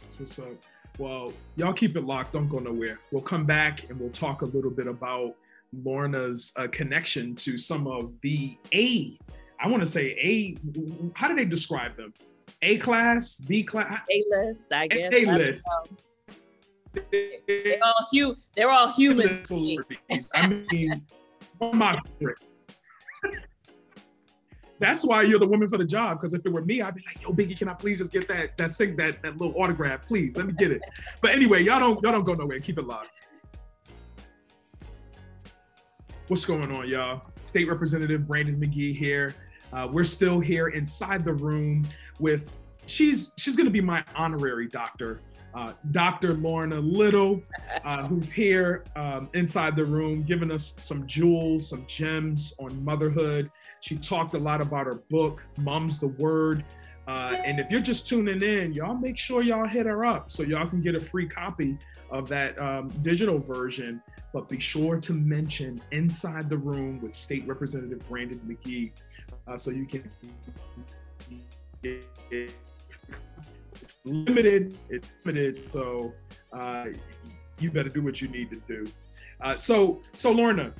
[0.00, 0.52] That's what's up.
[0.98, 2.34] Well, y'all keep it locked.
[2.34, 2.98] Don't go nowhere.
[3.10, 5.34] We'll come back and we'll talk a little bit about
[5.82, 9.18] Lorna's uh, connection to some of the A.
[9.58, 10.56] I want to say A.
[11.14, 12.12] How do they describe them?
[12.60, 14.66] A class, B class, A list.
[14.70, 15.64] I guess A list.
[17.10, 19.50] They're all, hu- they're all humans.
[20.34, 21.02] I mean,
[21.72, 22.38] my favorite
[24.82, 26.18] that's why you're the woman for the job.
[26.18, 28.26] Because if it were me, I'd be like, "Yo, Biggie, can I please just get
[28.26, 30.36] that that sing that that little autograph, please?
[30.36, 30.82] Let me get it."
[31.20, 32.58] But anyway, y'all don't y'all don't go nowhere.
[32.58, 33.10] Keep it locked.
[36.26, 37.22] What's going on, y'all?
[37.38, 39.36] State Representative Brandon McGee here.
[39.72, 41.86] Uh, we're still here inside the room
[42.18, 42.50] with
[42.86, 45.20] she's she's going to be my honorary doctor
[45.54, 46.34] uh, Dr.
[46.34, 47.42] Lorna Little,
[47.84, 53.50] uh, who's here um, inside the room, giving us some jewels, some gems on motherhood.
[53.82, 56.64] She talked a lot about her book, Mom's the Word.
[57.08, 60.44] Uh, and if you're just tuning in, y'all make sure y'all hit her up so
[60.44, 61.76] y'all can get a free copy
[62.08, 64.00] of that um, digital version.
[64.32, 68.92] But be sure to mention Inside the Room with State Representative Brandon McGee
[69.48, 70.08] uh, so you can
[71.82, 72.52] it's
[74.04, 74.78] limited.
[74.88, 75.68] It's limited.
[75.72, 76.12] So
[76.52, 76.86] uh,
[77.58, 78.86] you better do what you need to do.
[79.40, 80.72] Uh, so so Lorna,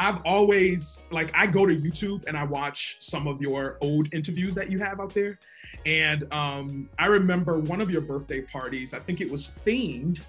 [0.00, 4.54] I've always like I go to YouTube and I watch some of your old interviews
[4.54, 5.38] that you have out there.
[5.84, 10.20] And um, I remember one of your birthday parties, I think it was themed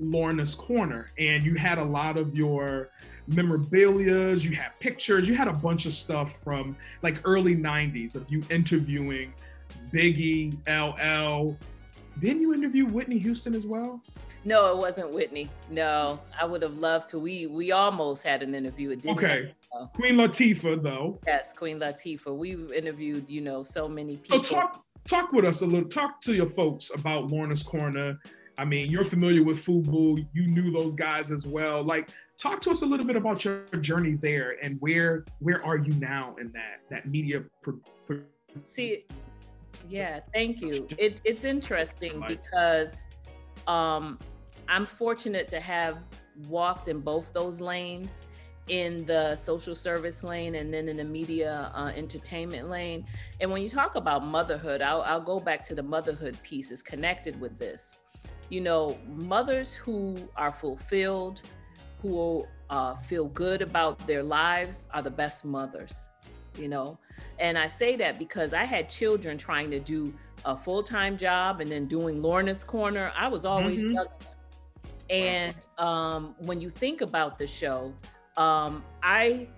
[0.00, 2.88] Lorna's Corner, and you had a lot of your
[3.26, 8.30] memorabilia, you had pictures, you had a bunch of stuff from like early 90s of
[8.32, 9.34] you interviewing
[9.92, 11.54] Biggie, LL.
[12.18, 14.00] Didn't you interview Whitney Houston as well?
[14.44, 15.50] No, it wasn't Whitney.
[15.70, 17.18] No, I would have loved to.
[17.18, 18.90] We we almost had an interview.
[18.90, 19.18] It didn't.
[19.18, 19.54] Okay.
[19.72, 21.20] Happen, Queen Latifah, though.
[21.26, 22.34] Yes, Queen Latifah.
[22.36, 24.42] We've interviewed, you know, so many people.
[24.42, 25.88] So talk talk with us a little.
[25.88, 28.18] Talk to your folks about Lorna's Corner.
[28.56, 30.26] I mean, you're familiar with FUBU.
[30.32, 31.82] You knew those guys as well.
[31.82, 35.76] Like, talk to us a little bit about your journey there and where where are
[35.76, 38.20] you now in that that media pro- pro-
[38.64, 39.04] see
[39.88, 43.04] yeah thank you it, it's interesting because
[43.68, 44.18] um
[44.68, 45.98] i'm fortunate to have
[46.48, 48.24] walked in both those lanes
[48.68, 53.04] in the social service lane and then in the media uh, entertainment lane
[53.40, 56.82] and when you talk about motherhood I'll, I'll go back to the motherhood piece is
[56.82, 57.96] connected with this
[58.50, 61.42] you know mothers who are fulfilled
[62.02, 66.08] who uh, feel good about their lives are the best mothers,
[66.56, 66.98] you know?
[67.38, 71.60] And I say that because I had children trying to do a full time job
[71.60, 73.12] and then doing Lorna's Corner.
[73.16, 73.96] I was always mm-hmm.
[75.10, 77.94] And um, when you think about the show,
[78.36, 79.48] um, I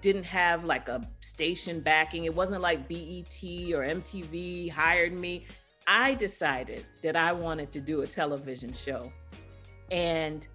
[0.00, 2.24] didn't have like a station backing.
[2.24, 3.42] It wasn't like BET
[3.74, 5.46] or MTV hired me.
[5.86, 9.12] I decided that I wanted to do a television show.
[9.90, 10.46] And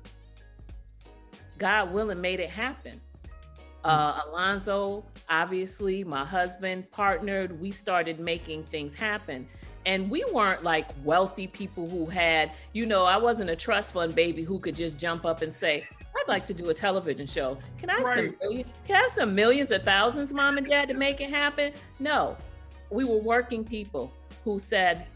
[1.57, 3.01] God willing, made it happen.
[3.83, 7.59] Uh, Alonzo, obviously, my husband, partnered.
[7.59, 9.47] We started making things happen.
[9.85, 14.15] And we weren't like wealthy people who had, you know, I wasn't a trust fund
[14.15, 17.57] baby who could just jump up and say, I'd like to do a television show.
[17.77, 18.15] Can I have right.
[18.15, 21.29] some million, can I have some millions or thousands, mom and dad, to make it
[21.29, 21.73] happen?
[21.99, 22.37] No.
[22.89, 24.13] We were working people
[24.45, 25.07] who said,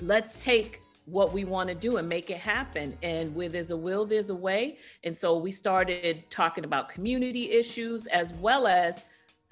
[0.00, 2.96] let's take what we want to do and make it happen.
[3.02, 4.78] And where there's a will, there's a way.
[5.04, 9.02] And so we started talking about community issues as well as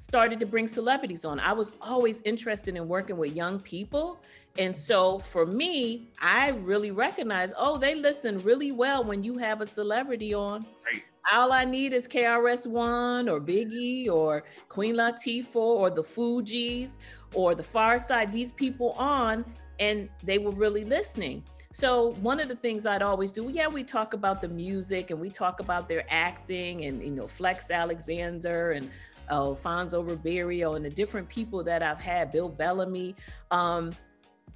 [0.01, 1.41] started to bring celebrities on.
[1.41, 4.23] I was always interested in working with young people.
[4.57, 9.61] And so for me, I really recognize, oh, they listen really well when you have
[9.61, 10.65] a celebrity on.
[10.85, 11.03] Right.
[11.33, 16.93] All I need is KRS-One or Biggie or Queen Latifah or the Fugees
[17.35, 19.45] or the Pharcyde, these people on,
[19.81, 21.43] and they were really listening.
[21.73, 25.21] So one of the things I'd always do, yeah, we talk about the music and
[25.21, 28.91] we talk about their acting and you know Flex Alexander and
[29.31, 33.15] uh, Alfonso Ribeiro and the different people that I've had, Bill Bellamy.
[33.51, 33.93] Um,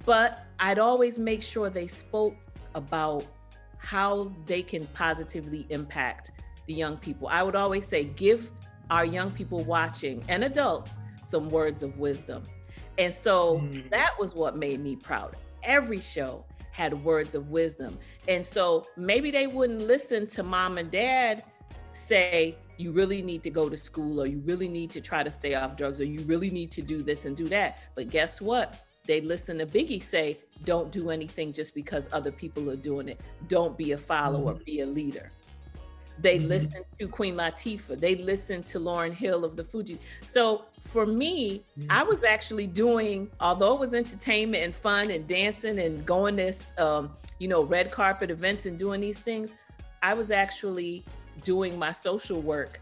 [0.05, 2.35] but I'd always make sure they spoke
[2.73, 3.25] about
[3.77, 6.31] how they can positively impact
[6.67, 7.27] the young people.
[7.27, 8.51] I would always say, give
[8.89, 12.43] our young people watching and adults some words of wisdom.
[12.97, 13.89] And so mm.
[13.89, 15.35] that was what made me proud.
[15.63, 17.97] Every show had words of wisdom.
[18.27, 21.43] And so maybe they wouldn't listen to mom and dad
[21.93, 25.29] say, you really need to go to school, or you really need to try to
[25.29, 27.79] stay off drugs, or you really need to do this and do that.
[27.93, 28.79] But guess what?
[29.05, 33.21] They listen to Biggie say, don't do anything just because other people are doing it.
[33.47, 34.63] Don't be a follower, mm-hmm.
[34.63, 35.29] be a leader.
[36.19, 36.47] They mm-hmm.
[36.47, 37.99] listened to Queen Latifah.
[37.99, 39.99] They listened to Lauryn Hill of the Fuji.
[40.25, 41.91] So for me, mm-hmm.
[41.91, 46.73] I was actually doing, although it was entertainment and fun and dancing and going this,
[46.77, 49.55] um, you know, red carpet events and doing these things,
[50.01, 51.03] I was actually
[51.43, 52.79] doing my social work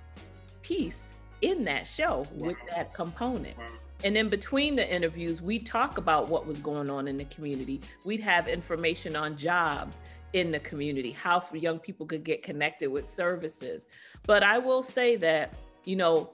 [0.61, 2.47] piece in that show wow.
[2.47, 3.57] with that component.
[3.57, 3.65] Wow.
[4.03, 7.81] And in between the interviews, we talk about what was going on in the community.
[8.03, 12.89] We'd have information on jobs in the community, how for young people could get connected
[12.89, 13.87] with services.
[14.25, 15.53] But I will say that,
[15.85, 16.31] you know,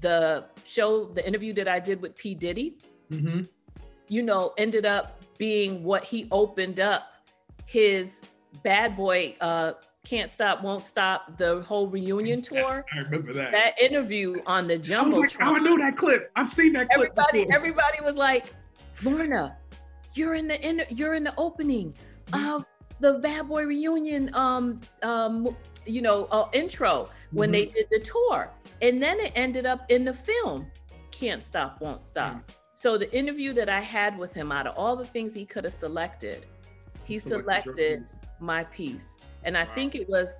[0.00, 2.34] the show, the interview that I did with P.
[2.34, 2.78] Diddy,
[3.10, 3.42] mm-hmm.
[4.08, 7.10] you know, ended up being what he opened up
[7.66, 8.20] his
[8.62, 9.72] bad boy uh
[10.04, 11.38] can't stop, won't stop.
[11.38, 12.58] The whole reunion tour.
[12.58, 13.52] Yes, I remember that.
[13.52, 15.18] That interview on the jumbo.
[15.18, 16.30] Like, oh, I know that clip.
[16.36, 17.12] I've seen that clip.
[17.18, 18.52] Everybody, everybody was like,
[19.02, 19.56] Lorna,
[20.14, 21.94] you're in the in, you're in the opening
[22.26, 22.54] mm-hmm.
[22.54, 22.66] of
[23.00, 27.52] the Bad Boy reunion um um you know uh, intro when mm-hmm.
[27.52, 28.50] they did the tour
[28.82, 30.66] and then it ended up in the film
[31.10, 32.52] can't stop won't stop mm-hmm.
[32.74, 35.64] so the interview that i had with him out of all the things he could
[35.64, 36.46] have selected
[37.04, 38.08] he selected
[38.40, 39.70] my piece and i wow.
[39.74, 40.38] think it was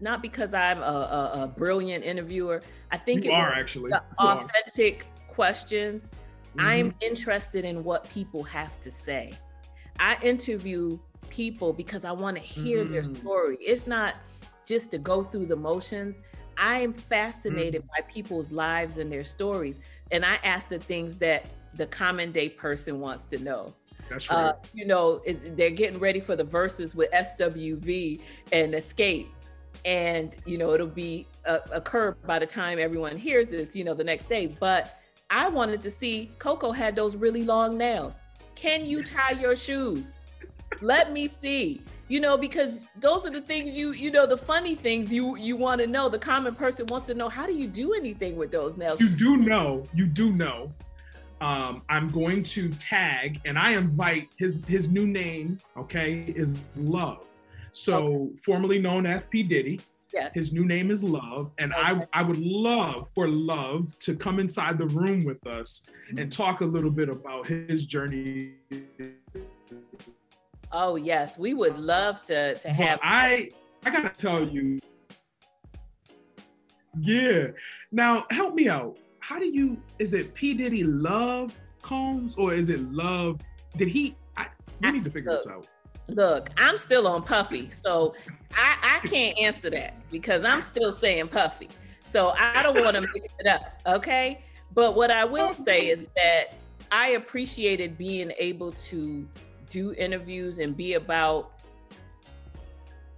[0.00, 3.90] not because i'm a, a, a brilliant interviewer i think you it are was actually
[3.90, 5.34] the you authentic are.
[5.34, 6.10] questions
[6.56, 6.66] mm-hmm.
[6.66, 9.38] i'm interested in what people have to say
[9.98, 10.98] i interview
[11.30, 12.92] people because I want to hear mm-hmm.
[12.92, 13.56] their story.
[13.60, 14.16] It's not
[14.66, 16.16] just to go through the motions.
[16.56, 18.02] I am fascinated mm-hmm.
[18.04, 19.80] by people's lives and their stories.
[20.10, 23.74] And I ask the things that the common day person wants to know.
[24.08, 24.44] That's uh, right.
[24.44, 28.20] Uh, you know, it, they're getting ready for the Verzuz with SWV
[28.52, 29.28] and Xscape.
[29.84, 33.94] And, you know, it'll be a, occur by the time everyone hears this, you know,
[33.94, 34.46] the next day.
[34.46, 35.00] But
[35.30, 38.20] I wanted to see Coko had those really long nails.
[38.56, 40.16] Can you tie your shoes?
[40.80, 44.74] Let me see you know because those are the things you you know the funny
[44.74, 47.66] things you you want to know the common person wants to know how do you
[47.66, 50.72] do anything with those nails you do know you do know
[51.40, 57.24] um, i'm going to tag and i invite his his new name okay is love
[57.72, 58.36] so okay.
[58.44, 59.80] formerly known as p diddy
[60.12, 60.32] Yes.
[60.34, 62.04] His new name is Love, and okay.
[62.12, 66.62] I I would love for Love to come inside the room with us and talk
[66.62, 68.54] a little bit about his journey.
[70.72, 73.00] Oh yes, we would love to to have.
[73.02, 73.50] I
[73.84, 74.78] I gotta tell you,
[77.00, 77.48] yeah.
[77.92, 78.98] Now help me out.
[79.20, 79.80] How do you?
[79.98, 81.52] Is it P Diddy Love
[81.82, 83.40] Combs or is it Love?
[83.76, 84.16] Did he?
[84.36, 84.48] I,
[84.80, 85.66] we need to figure look, this out.
[86.08, 88.14] Look, I'm still on Puffy, so
[88.54, 91.68] I, I can't answer that because I'm still saying Puffy.
[92.06, 94.42] So I don't want to mix it up, okay?
[94.74, 96.54] But what I will say is that
[96.90, 99.28] I appreciated being able to
[99.70, 101.52] do interviews and be about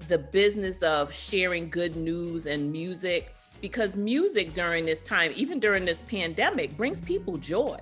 [0.09, 5.85] the business of sharing good news and music because music during this time, even during
[5.85, 7.79] this pandemic, brings people joy.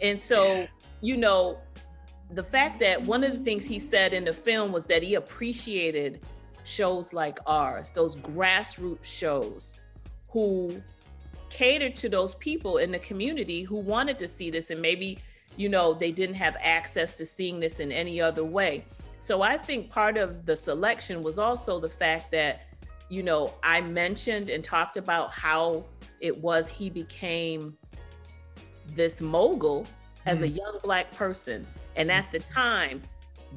[0.00, 0.66] And so,
[1.00, 1.58] you know,
[2.32, 5.14] the fact that one of the things he said in the film was that he
[5.14, 6.20] appreciated
[6.64, 9.78] shows like ours, those grassroots shows
[10.28, 10.82] who
[11.48, 15.18] catered to those people in the community who wanted to see this and maybe,
[15.56, 18.84] you know, they didn't have access to seeing this in any other way.
[19.20, 22.62] So I think part of the selection was also the fact that,
[23.08, 25.84] you know, I mentioned and talked about how
[26.20, 27.76] it was he became
[28.94, 29.86] this mogul
[30.26, 30.56] as a mm.
[30.56, 33.02] young black person and at the time,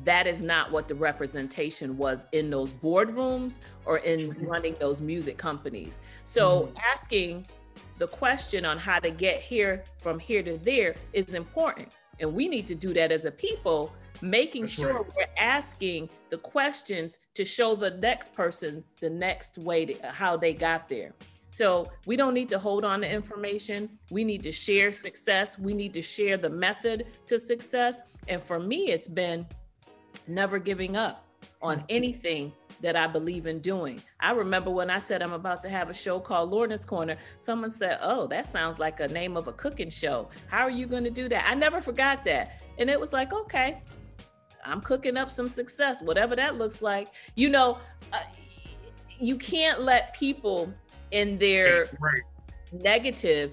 [0.06, 5.38] that is not what the representation was in those boardrooms or in running those music
[5.38, 6.00] companies.
[6.26, 6.78] So mm-hmm.
[6.78, 7.46] asking
[8.00, 11.90] the question on how to get here from here to there is important.
[12.20, 15.12] And we need to do that as a people, making That's sure right.
[15.16, 20.54] we're asking the questions to show the next person the next way to, how they
[20.54, 21.14] got there.
[21.52, 23.90] So we don't need to hold on to information.
[24.12, 25.58] We need to share success.
[25.58, 28.02] We need to share the method to success.
[28.28, 29.48] And for me, it's been
[30.28, 31.26] never giving up
[31.62, 31.86] on mm.
[31.90, 34.02] anything that I believe in doing.
[34.20, 37.72] I remember when I said I'm about to have a show called Lorna's Corner, someone
[37.72, 40.30] said, Oh, that sounds like a name of a cooking show.
[40.48, 41.46] How are you going to do that?
[41.48, 42.62] I never forgot that.
[42.78, 43.82] And it was like, Okay,
[44.66, 47.10] I'm cooking up some success, whatever that looks like.
[47.36, 47.78] You know,
[48.14, 48.20] uh,
[49.20, 50.74] you can't let people
[51.12, 52.22] in their right.
[52.72, 53.52] negative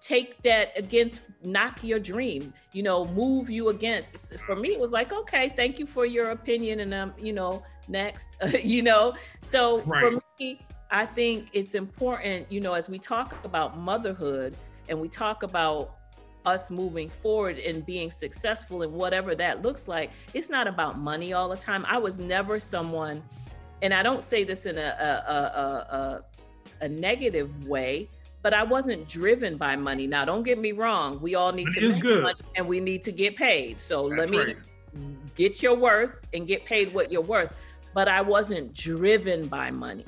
[0.00, 4.90] take that against knock your dream you know move you against for me it was
[4.90, 9.12] like okay thank you for your opinion and um you know next you know
[9.42, 10.12] so right.
[10.12, 10.60] for me
[10.90, 14.56] i think it's important you know as we talk about motherhood
[14.88, 15.96] and we talk about
[16.46, 21.32] us moving forward and being successful in whatever that looks like it's not about money
[21.32, 23.22] all the time i was never someone
[23.82, 26.24] and i don't say this in a, a, a, a
[26.80, 28.08] a negative way,
[28.42, 30.06] but I wasn't driven by money.
[30.06, 31.20] Now, don't get me wrong.
[31.20, 32.22] We all need to make good.
[32.22, 33.80] money and we need to get paid.
[33.80, 35.34] So That's let me right.
[35.34, 37.52] get your worth and get paid what you're worth.
[37.94, 40.04] But I wasn't driven by money.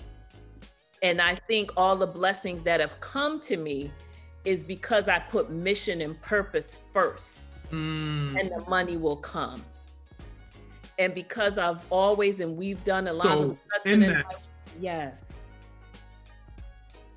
[1.03, 3.93] And I think all the blessings that have come to me
[4.45, 8.39] is because I put mission and purpose first, mm.
[8.39, 9.64] and the money will come.
[10.99, 14.24] And because I've always and we've done a lot so of husband
[14.80, 15.22] yes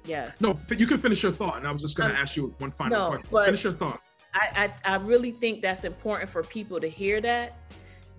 [0.09, 0.41] Yes.
[0.41, 2.53] No, you can finish your thought, and I was just going to um, ask you
[2.57, 3.27] one final no, question.
[3.31, 4.01] But finish your thought.
[4.33, 7.57] I, I I really think that's important for people to hear that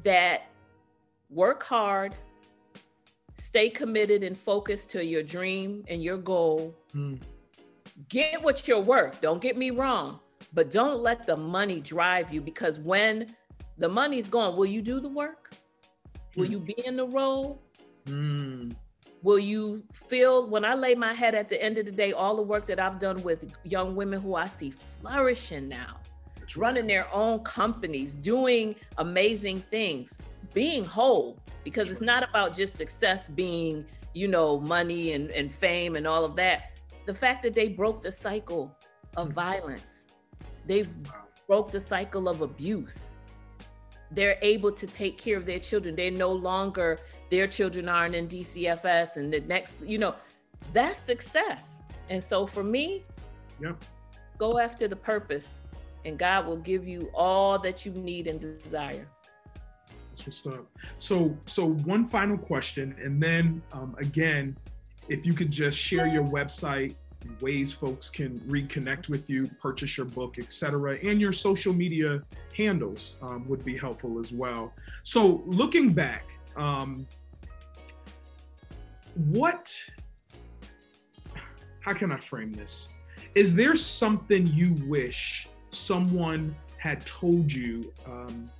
[0.04, 0.46] that
[1.30, 2.14] work hard,
[3.40, 6.74] stay committed and focused to your dream and your goal.
[6.94, 7.18] Mm.
[8.08, 9.20] Get what you're worth.
[9.22, 10.20] Don't get me wrong,
[10.52, 13.34] but don't let the money drive you because when
[13.78, 15.54] the money's gone, will you do the work?
[16.36, 16.50] Will mm.
[16.50, 17.62] you be in the role?
[18.06, 18.74] Mm.
[19.22, 22.36] Will you feel when I lay my head at the end of the day, all
[22.36, 25.96] the work that I've done with young women who I see flourishing now,
[26.56, 30.18] running their own companies, doing amazing things,
[30.52, 33.84] being whole, because it's not about just success being,
[34.14, 36.72] you know, money and, and fame and all of that.
[37.06, 38.76] The fact that they broke the cycle
[39.16, 39.34] of mm-hmm.
[39.34, 40.06] violence,
[40.66, 40.82] they
[41.46, 43.16] broke the cycle of abuse.
[44.12, 45.94] They're able to take care of their children.
[45.94, 46.98] They're no longer
[47.30, 50.14] their children aren't in DCFS and the next, you know,
[50.72, 51.82] that's success.
[52.08, 53.04] And so for me,
[53.60, 53.72] yeah.
[54.36, 55.62] go after the purpose
[56.04, 59.06] and God will give you all that you need and desire.
[60.24, 60.66] That's what's up.
[60.98, 64.56] So, so one final question, and then um, again,
[65.08, 66.94] if you could just share your website,
[67.40, 72.22] ways folks can reconnect with you, purchase your book, etc., and your social media
[72.54, 74.72] handles um, would be helpful as well.
[75.04, 77.06] So, looking back, um,
[79.14, 79.74] what
[81.80, 82.90] how can I frame this?
[83.34, 88.50] Is there something you wish someone had told you um,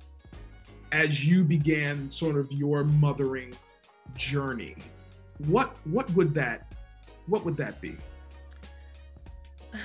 [0.91, 3.55] as you began sort of your mothering
[4.15, 4.75] journey
[5.47, 6.71] what what would that
[7.27, 7.97] what would that be?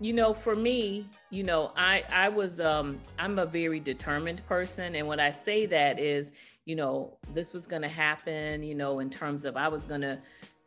[0.00, 4.96] You know, for me, you know, I I was um I'm a very determined person
[4.96, 6.32] and when I say that is,
[6.64, 10.00] you know, this was going to happen, you know, in terms of I was going
[10.00, 10.18] to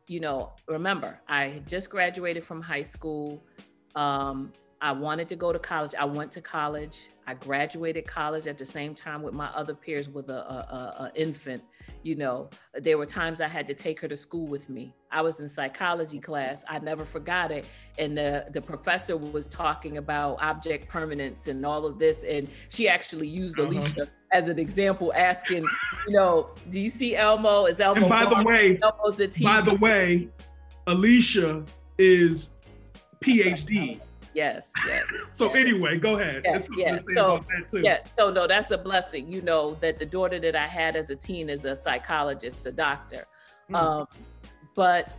[0.07, 3.43] you know, remember, I had just graduated from high school.
[3.95, 5.93] Um, I wanted to go to college.
[5.99, 7.09] I went to college.
[7.27, 11.11] I graduated college at the same time with my other peers with a, a, a,
[11.13, 11.61] infant.
[12.01, 14.95] You know, there were times I had to take her to school with me.
[15.11, 16.63] I was in psychology class.
[16.69, 17.65] I never forgot it.
[17.99, 22.23] And the, the professor was talking about object permanence and all of this.
[22.23, 23.71] And she actually used uh-huh.
[23.71, 25.63] Alicia as an example, asking,
[26.07, 27.65] you know, do you see Elmo?
[27.65, 28.01] Is Elmo?
[28.01, 30.29] And by the way, Elmo's a by the way,
[30.87, 31.65] Alicia
[31.97, 32.53] is
[33.19, 33.99] PhD.
[34.37, 35.03] Yes, yes.
[35.31, 35.55] so yes.
[35.55, 36.43] anyway, go ahead.
[36.45, 37.03] Yes, yes.
[37.15, 39.27] So, yeah, so no, that's a blessing.
[39.31, 42.71] You know that the daughter that I had as a teen is a psychologist, a
[42.71, 43.25] doctor.
[43.71, 43.75] Mm.
[43.75, 44.07] Um,
[44.75, 45.11] but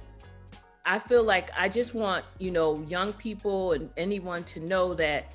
[0.86, 5.34] I feel like I just want you know young people and anyone to know that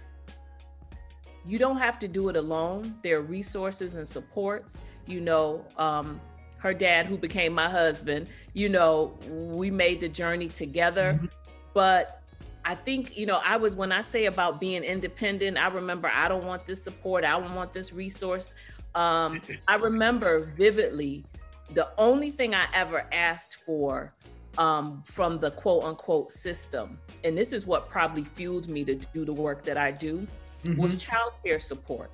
[1.45, 2.95] you don't have to do it alone.
[3.03, 4.81] There are resources and supports.
[5.07, 6.21] You know, um,
[6.59, 11.15] her dad, who became my husband, you know, we made the journey together.
[11.15, 11.25] Mm-hmm.
[11.73, 12.22] But
[12.65, 16.27] I think, you know, I was, when I say about being independent, I remember I
[16.27, 18.55] don't want this support, I don't want this resource.
[18.95, 21.25] Um, I remember vividly
[21.73, 24.13] the only thing I ever asked for
[24.57, 29.25] um, from the quote unquote system, and this is what probably fueled me to do
[29.25, 30.27] the work that I do,
[30.63, 30.79] mm-hmm.
[30.79, 32.11] was childcare support.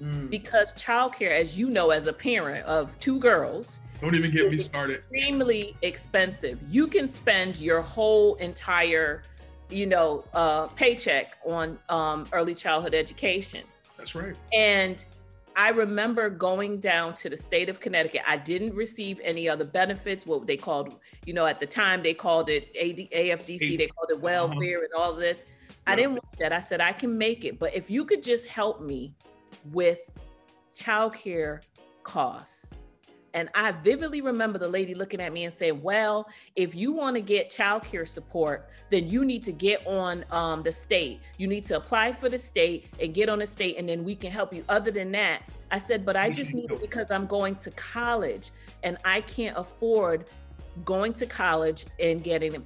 [0.00, 0.30] Mm.
[0.30, 4.58] Because childcare, as you know, as a parent of two girls, don't even get me
[4.58, 4.98] started.
[4.98, 6.58] Extremely expensive.
[6.68, 9.22] You can spend your whole entire,
[9.72, 13.64] you know, uh, paycheck on um, early childhood education.
[13.96, 14.34] That's right.
[14.52, 15.04] And
[15.56, 18.22] I remember going down to the state of Connecticut.
[18.26, 20.26] I didn't receive any other benefits.
[20.26, 20.96] What they called,
[21.26, 23.78] you know, at the time they called it AD, AFDC.
[23.78, 24.20] They called it uh-huh.
[24.22, 24.84] welfare uh-huh.
[24.84, 25.44] and all this.
[25.86, 26.52] I didn't want that.
[26.52, 27.58] I said, I can make it.
[27.58, 29.14] But if you could just help me
[29.72, 30.00] with
[30.72, 31.60] childcare
[32.02, 32.72] costs.
[33.34, 37.16] And I vividly remember the lady looking at me and saying, Well, if you want
[37.16, 41.20] to get childcare support, then you need to get on um, the state.
[41.38, 44.14] You need to apply for the state and get on the state, and then we
[44.14, 44.64] can help you.
[44.68, 48.50] Other than that, I said, But I just need it because I'm going to college
[48.82, 50.26] and I can't afford
[50.84, 52.64] going to college and getting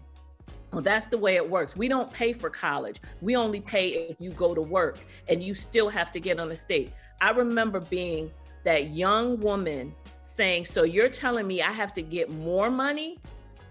[0.72, 1.76] well, that's the way it works.
[1.76, 3.00] We don't pay for college.
[3.22, 4.98] We only pay if you go to work
[5.28, 6.92] and you still have to get on the state.
[7.20, 8.30] I remember being
[8.66, 13.18] that young woman saying, So you're telling me I have to get more money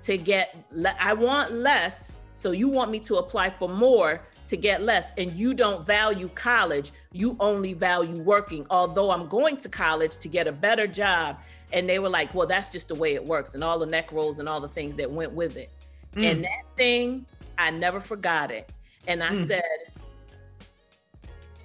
[0.04, 2.12] to get, le- I want less.
[2.34, 5.12] So you want me to apply for more to get less.
[5.18, 6.92] And you don't value college.
[7.12, 11.40] You only value working, although I'm going to college to get a better job.
[11.74, 13.54] And they were like, Well, that's just the way it works.
[13.54, 15.72] And all the neck rolls and all the things that went with it.
[16.16, 16.32] Mm.
[16.32, 17.26] And that thing,
[17.58, 18.72] I never forgot it.
[19.08, 19.46] And I mm.
[19.46, 19.64] said,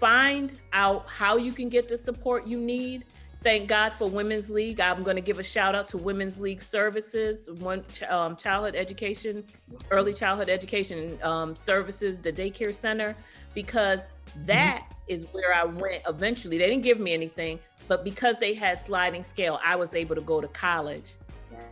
[0.00, 3.04] find out how you can get the support you need.
[3.42, 4.80] Thank God for Women's League.
[4.80, 9.44] I'm going to give a shout out to Women's League Services, one um, childhood education,
[9.90, 13.16] early childhood education um, services, the daycare center,
[13.54, 14.08] because
[14.44, 14.94] that mm-hmm.
[15.06, 16.58] is where I went eventually.
[16.58, 20.20] They didn't give me anything, but because they had sliding scale, I was able to
[20.20, 21.12] go to college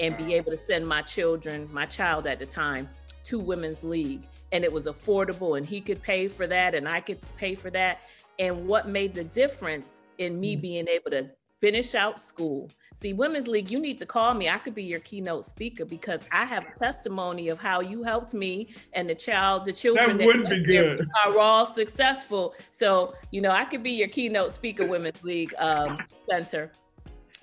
[0.00, 2.88] and be able to send my children, my child at the time,
[3.24, 4.22] to Women's League.
[4.52, 7.68] And it was affordable, and he could pay for that, and I could pay for
[7.72, 8.00] that.
[8.38, 10.62] And what made the difference in me mm.
[10.62, 11.28] being able to
[11.60, 12.70] finish out school.
[12.94, 14.48] See, Women's League, you need to call me.
[14.48, 18.34] I could be your keynote speaker because I have a testimony of how you helped
[18.34, 21.06] me and the child, the children that, be good.
[21.24, 22.54] are all successful.
[22.70, 25.98] So, you know, I could be your keynote speaker, Women's League um,
[26.28, 26.72] Center.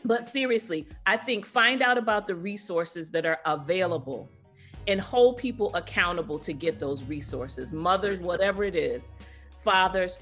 [0.04, 4.30] But seriously, I think find out about the resources that are available
[4.88, 7.74] and hold people accountable to get those resources.
[7.74, 9.14] Mothers, whatever it is,
[9.58, 10.20] fathers,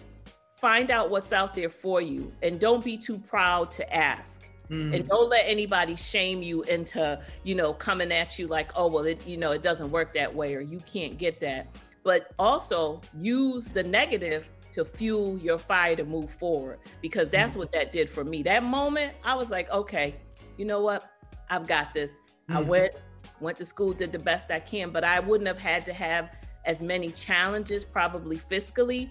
[0.63, 4.47] find out what's out there for you and don't be too proud to ask.
[4.69, 4.95] Mm.
[4.95, 9.03] And don't let anybody shame you into, you know, coming at you like, oh, well,
[9.03, 11.67] it, you know, it doesn't work that way or you can't get that.
[12.05, 17.59] But also use the negative to fuel your fire to move forward because that's mm-hmm.
[17.59, 18.41] what that did for me.
[18.41, 20.15] That moment, I was like, okay,
[20.55, 21.11] you know what?
[21.49, 22.21] I've got this.
[22.49, 22.57] Mm-hmm.
[22.57, 22.95] I went
[23.41, 26.29] went to school, did the best I can, but I wouldn't have had to have
[26.63, 29.09] as many challenges probably fiscally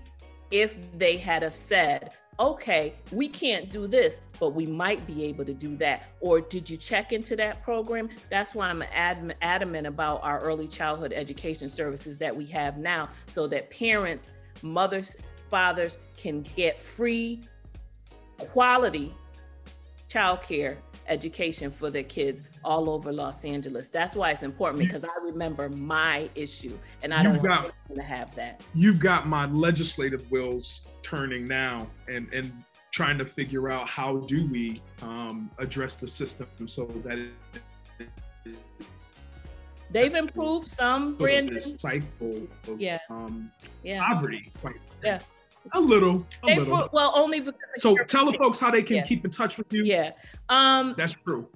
[0.53, 5.45] if they had have said, okay, we can't do this, but we might be able
[5.45, 6.05] to do that.
[6.21, 8.09] Or did you check into that program?
[8.31, 8.85] That's why I'm
[9.41, 15.17] adamant about our early childhood education services that we have now so that parents, mothers,
[15.49, 17.43] fathers can get free
[18.39, 19.15] quality
[20.09, 20.77] childcare
[21.09, 23.89] education for their kids all over Los Angeles.
[23.89, 28.35] That's why it's important because I remember my issue and I don't want to have
[28.37, 28.63] that.
[28.75, 32.53] You've got my legislative wheels turning now and and
[32.93, 38.09] trying to figure out how do we um, address the system so that it,
[39.91, 42.99] they've improved some branding this cycle of yeah.
[43.09, 43.51] Um,
[43.83, 44.07] yeah.
[44.07, 45.21] poverty quite yeah
[45.73, 46.89] a little, a they little.
[46.93, 47.61] well, only because.
[47.77, 49.03] So tell the folks how they can yeah.
[49.03, 49.85] keep in touch with you.
[49.85, 50.13] Yeah,
[50.49, 51.49] um, that's true.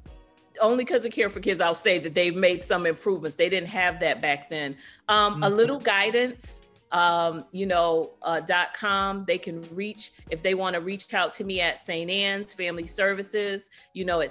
[0.61, 3.37] Only because of Care for Kids, I'll say that they've made some improvements.
[3.37, 4.77] They didn't have that back then.
[5.09, 5.43] Um, mm-hmm.
[5.43, 6.63] A little guidance
[6.93, 9.25] um, you know, uh, dot com.
[9.27, 12.11] They can reach if they want to reach out to me at St.
[12.11, 14.31] Anne's Family Services, you know, at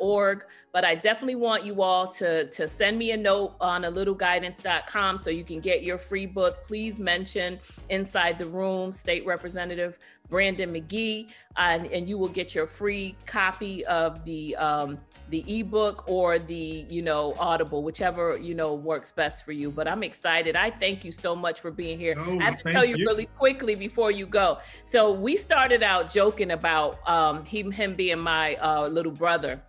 [0.00, 0.44] org.
[0.72, 5.18] But I definitely want you all to to send me a note on a littleguidance.com
[5.18, 6.64] so you can get your free book.
[6.64, 7.58] Please mention
[7.88, 9.98] inside the room State Representative
[10.30, 14.98] Brandon McGee, and, and you will get your free copy of the um,
[15.30, 19.86] the ebook or the you know audible whichever you know works best for you but
[19.88, 20.56] i'm excited.
[20.56, 22.14] I thank you so much for being here.
[22.18, 24.58] Oh, i have to tell you, you, really quickly before you go.
[24.84, 29.60] So we started out joking about um, him, him being my uh, little brother.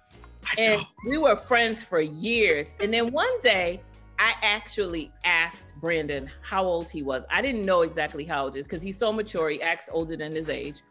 [0.58, 2.74] And we were friends for years.
[2.80, 3.82] And then one day
[4.20, 7.26] I actually asked Brandon how old he was.
[7.30, 9.50] I didn't know exactly how old he is because he's so mature.
[9.50, 10.82] He acts older than his age.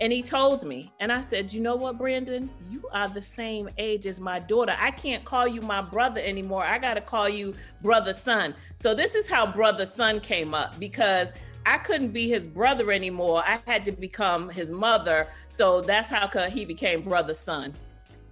[0.00, 2.48] And he told me, and I said, You know what, Brandon?
[2.70, 4.74] You are the same age as my daughter.
[4.78, 6.64] I can't call you my brother anymore.
[6.64, 8.54] I got to call you brother son.
[8.76, 11.28] So, this is how brother son came up because
[11.66, 13.42] I couldn't be his brother anymore.
[13.44, 15.28] I had to become his mother.
[15.50, 17.74] So, that's how he became brother son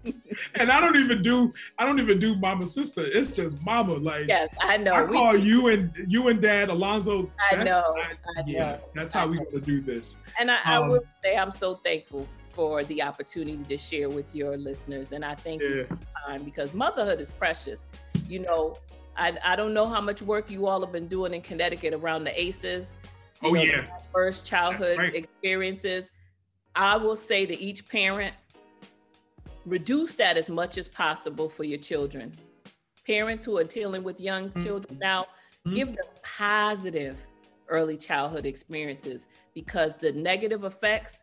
[0.54, 3.04] and I don't even do I don't even do mama sister.
[3.04, 3.94] It's just mama.
[3.94, 4.94] Like yes, I know.
[4.94, 7.30] I call we, you and you and dad Alonzo.
[7.50, 7.94] I know.
[7.98, 8.80] I, I yeah, know.
[8.94, 10.22] That's how we gonna do this.
[10.38, 14.34] And I, um, I will say I'm so thankful for the opportunity to share with
[14.34, 15.12] your listeners.
[15.12, 15.68] And I thank yeah.
[15.68, 17.84] you for time because motherhood is precious.
[18.28, 18.78] You know,
[19.16, 22.24] I, I don't know how much work you all have been doing in Connecticut around
[22.24, 22.96] the ACEs.
[23.42, 23.84] Oh know, yeah.
[24.12, 25.14] First childhood right.
[25.14, 26.10] experiences.
[26.74, 28.34] I will say to each parent,
[29.68, 32.32] reduce that as much as possible for your children.
[33.06, 34.62] Parents who are dealing with young mm-hmm.
[34.62, 35.74] children now, mm-hmm.
[35.74, 37.16] give them positive
[37.68, 41.22] early childhood experiences because the negative effects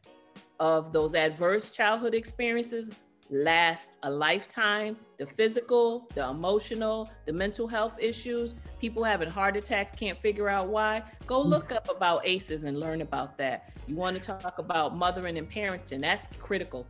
[0.59, 2.91] of those adverse childhood experiences
[3.31, 9.91] last a lifetime the physical the emotional the mental health issues people having heart attacks
[9.97, 11.47] can't figure out why go mm.
[11.47, 15.49] look up about aces and learn about that you want to talk about mothering and
[15.49, 16.85] parenting that's critical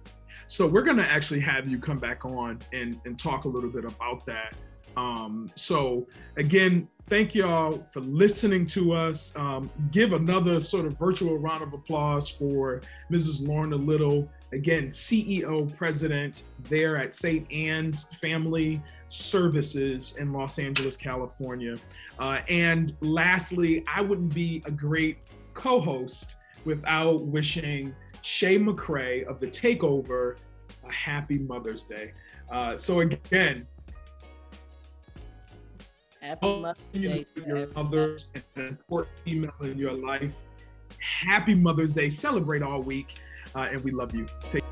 [0.48, 3.70] so we're going to actually have you come back on and, and talk a little
[3.70, 4.56] bit about that.
[4.98, 6.08] Um, so
[6.38, 9.36] again, thank y'all for listening to us.
[9.36, 12.82] Um, give another sort of virtual round of applause for
[13.12, 13.46] Mrs.
[13.46, 17.52] Lorna Little, again, CEO president there at St.
[17.52, 21.78] Anne's Family Services in Los Angeles, California.
[22.18, 25.18] Uh, and lastly, I wouldn't be a great
[25.54, 27.96] co-host without wishing
[28.26, 30.38] Shay McCray of The Takeover
[30.84, 32.12] a happy Mother's Day.
[32.52, 33.68] Uh, so again,
[36.22, 37.26] Happy Mother's Day.
[37.46, 40.34] Your mothers an important female in your life.
[40.98, 42.10] Happy Mother's Day.
[42.10, 43.20] Celebrate all week.
[43.54, 44.26] Uh, and we love you.
[44.50, 44.64] Take